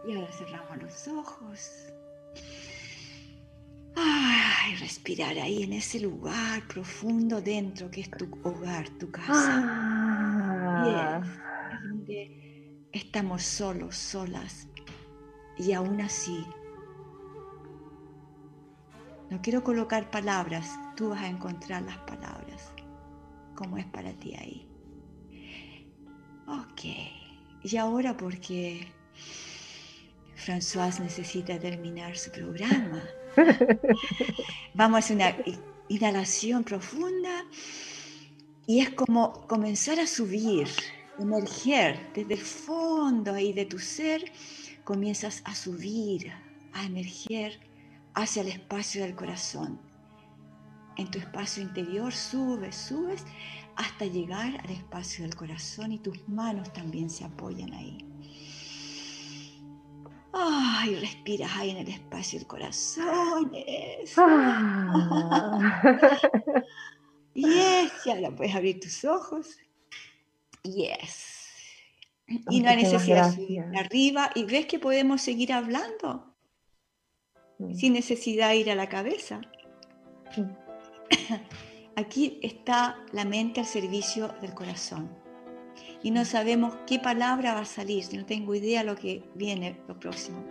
[0.08, 1.70] Y ahora cerramos los ojos.
[3.94, 9.62] Ay, respirar ahí en ese lugar profundo dentro que es tu hogar, tu casa.
[10.66, 11.22] Ah.
[11.84, 14.66] donde estamos solos, solas.
[15.58, 16.44] Y aún así
[19.30, 22.72] no quiero colocar palabras, tú vas a encontrar las palabras,
[23.54, 24.66] como es para ti ahí.
[26.46, 26.84] Ok,
[27.62, 28.86] y ahora porque
[30.36, 33.02] François necesita terminar su programa,
[34.74, 35.34] vamos a hacer una
[35.88, 37.44] inhalación profunda
[38.66, 40.68] y es como comenzar a subir,
[41.18, 44.24] emerger desde el fondo ahí de tu ser,
[44.84, 46.30] comienzas a subir,
[46.72, 47.60] a emerger
[48.14, 49.80] hacia el espacio del corazón.
[50.96, 53.24] En tu espacio interior, subes, subes
[53.76, 57.98] hasta llegar al espacio del corazón y tus manos también se apoyan ahí.
[60.32, 63.52] Ay, respiras ahí en el espacio del corazón.
[63.54, 64.22] Eso.
[64.26, 66.20] Ah.
[67.34, 69.56] yes, y ahora puedes abrir tus ojos.
[70.64, 71.34] Yes.
[72.26, 74.30] Y no hay necesidad de subir arriba.
[74.34, 76.34] Y ves que podemos seguir hablando
[77.58, 77.74] mm.
[77.74, 79.40] sin necesidad de ir a la cabeza.
[80.36, 80.63] Mm.
[81.96, 85.08] Aquí está la mente al servicio del corazón.
[86.02, 88.04] Y no sabemos qué palabra va a salir.
[88.12, 90.44] No tengo idea lo que viene lo próximo.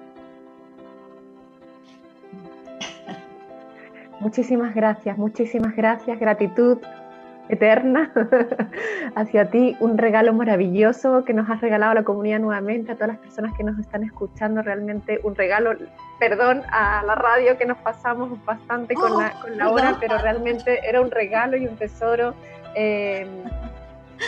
[4.19, 6.17] Muchísimas gracias, muchísimas gracias.
[6.19, 6.77] Gratitud
[7.49, 8.11] eterna
[9.15, 13.09] hacia ti, un regalo maravilloso que nos has regalado a la comunidad nuevamente, a todas
[13.09, 15.71] las personas que nos están escuchando, realmente un regalo,
[16.19, 20.79] perdón a la radio que nos pasamos bastante con, la, con la hora, pero realmente
[20.87, 22.33] era un regalo y un tesoro
[22.75, 23.27] eh,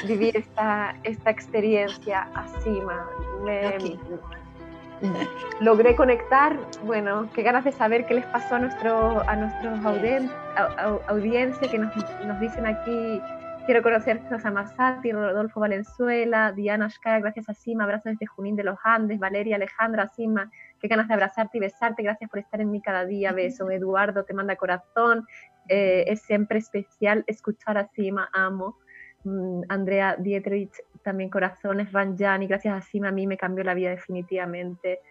[0.08, 2.82] vivir esta, esta experiencia así,
[3.46, 3.78] me,
[5.62, 9.80] logré conectar, bueno, qué ganas de saber qué les pasó a, nuestro, a nuestros
[11.08, 13.22] audiencia que nos, nos, dicen aquí,
[13.66, 18.64] quiero conocer a Samasati, Rodolfo Valenzuela, Diana Ashkaya, gracias a Sima, abrazos desde Junín de
[18.64, 22.72] los Andes, Valeria, Alejandra, Sima, qué ganas de abrazarte y besarte, gracias por estar en
[22.72, 25.26] mí cada día, beso, Eduardo te manda corazón,
[25.68, 28.78] eh, es siempre especial escuchar a Sima, amo.
[29.26, 30.72] Mm, Andrea Dietrich,
[31.04, 35.02] también Corazones, Ranjani, gracias a Sima, a mí me cambió la vida definitivamente.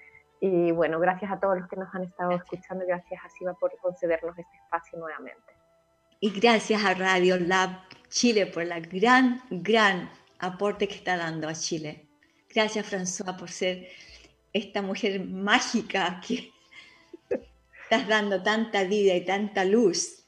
[0.41, 3.77] Y bueno, gracias a todos los que nos han estado escuchando, gracias a Sima por
[3.79, 5.53] concedernos este espacio nuevamente.
[6.21, 7.71] Y gracias a Radio Lab
[8.09, 10.09] Chile por la gran, gran
[10.39, 12.07] aporte que está dando a Chile.
[12.55, 13.89] Gracias François por ser
[14.53, 16.53] esta mujer mágica que
[17.83, 20.25] estás dando tanta vida y tanta luz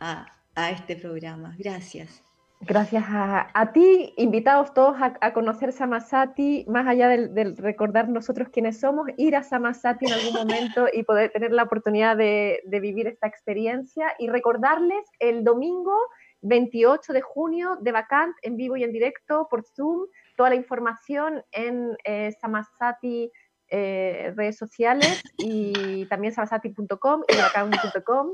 [0.00, 0.26] a,
[0.56, 1.54] a este programa.
[1.56, 2.24] Gracias.
[2.62, 9.08] Gracias a, ti, invitados todos a, conocer Samasati, más allá del, recordar nosotros quiénes somos,
[9.16, 14.14] ir a Samasati en algún momento y poder tener la oportunidad de, vivir esta experiencia
[14.18, 15.96] y recordarles el domingo
[16.42, 20.06] 28 de junio de Vacant en vivo y en directo por Zoom,
[20.36, 23.32] toda la información en eh, Samasati
[23.68, 28.32] eh, redes sociales y también samasati.com y vacant.com.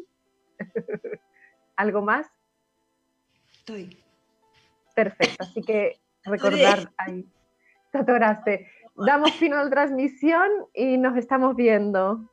[1.76, 2.26] ¿Algo más?
[3.52, 4.05] Estoy.
[4.96, 7.24] Perfecto, así que recordar ahí.
[7.92, 8.68] Te atoraste.
[8.96, 12.30] Damos final a la transmisión y nos estamos viendo.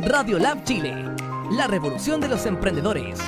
[0.00, 1.12] Radiolab Chile
[1.52, 3.18] la revolución de los emprendedores.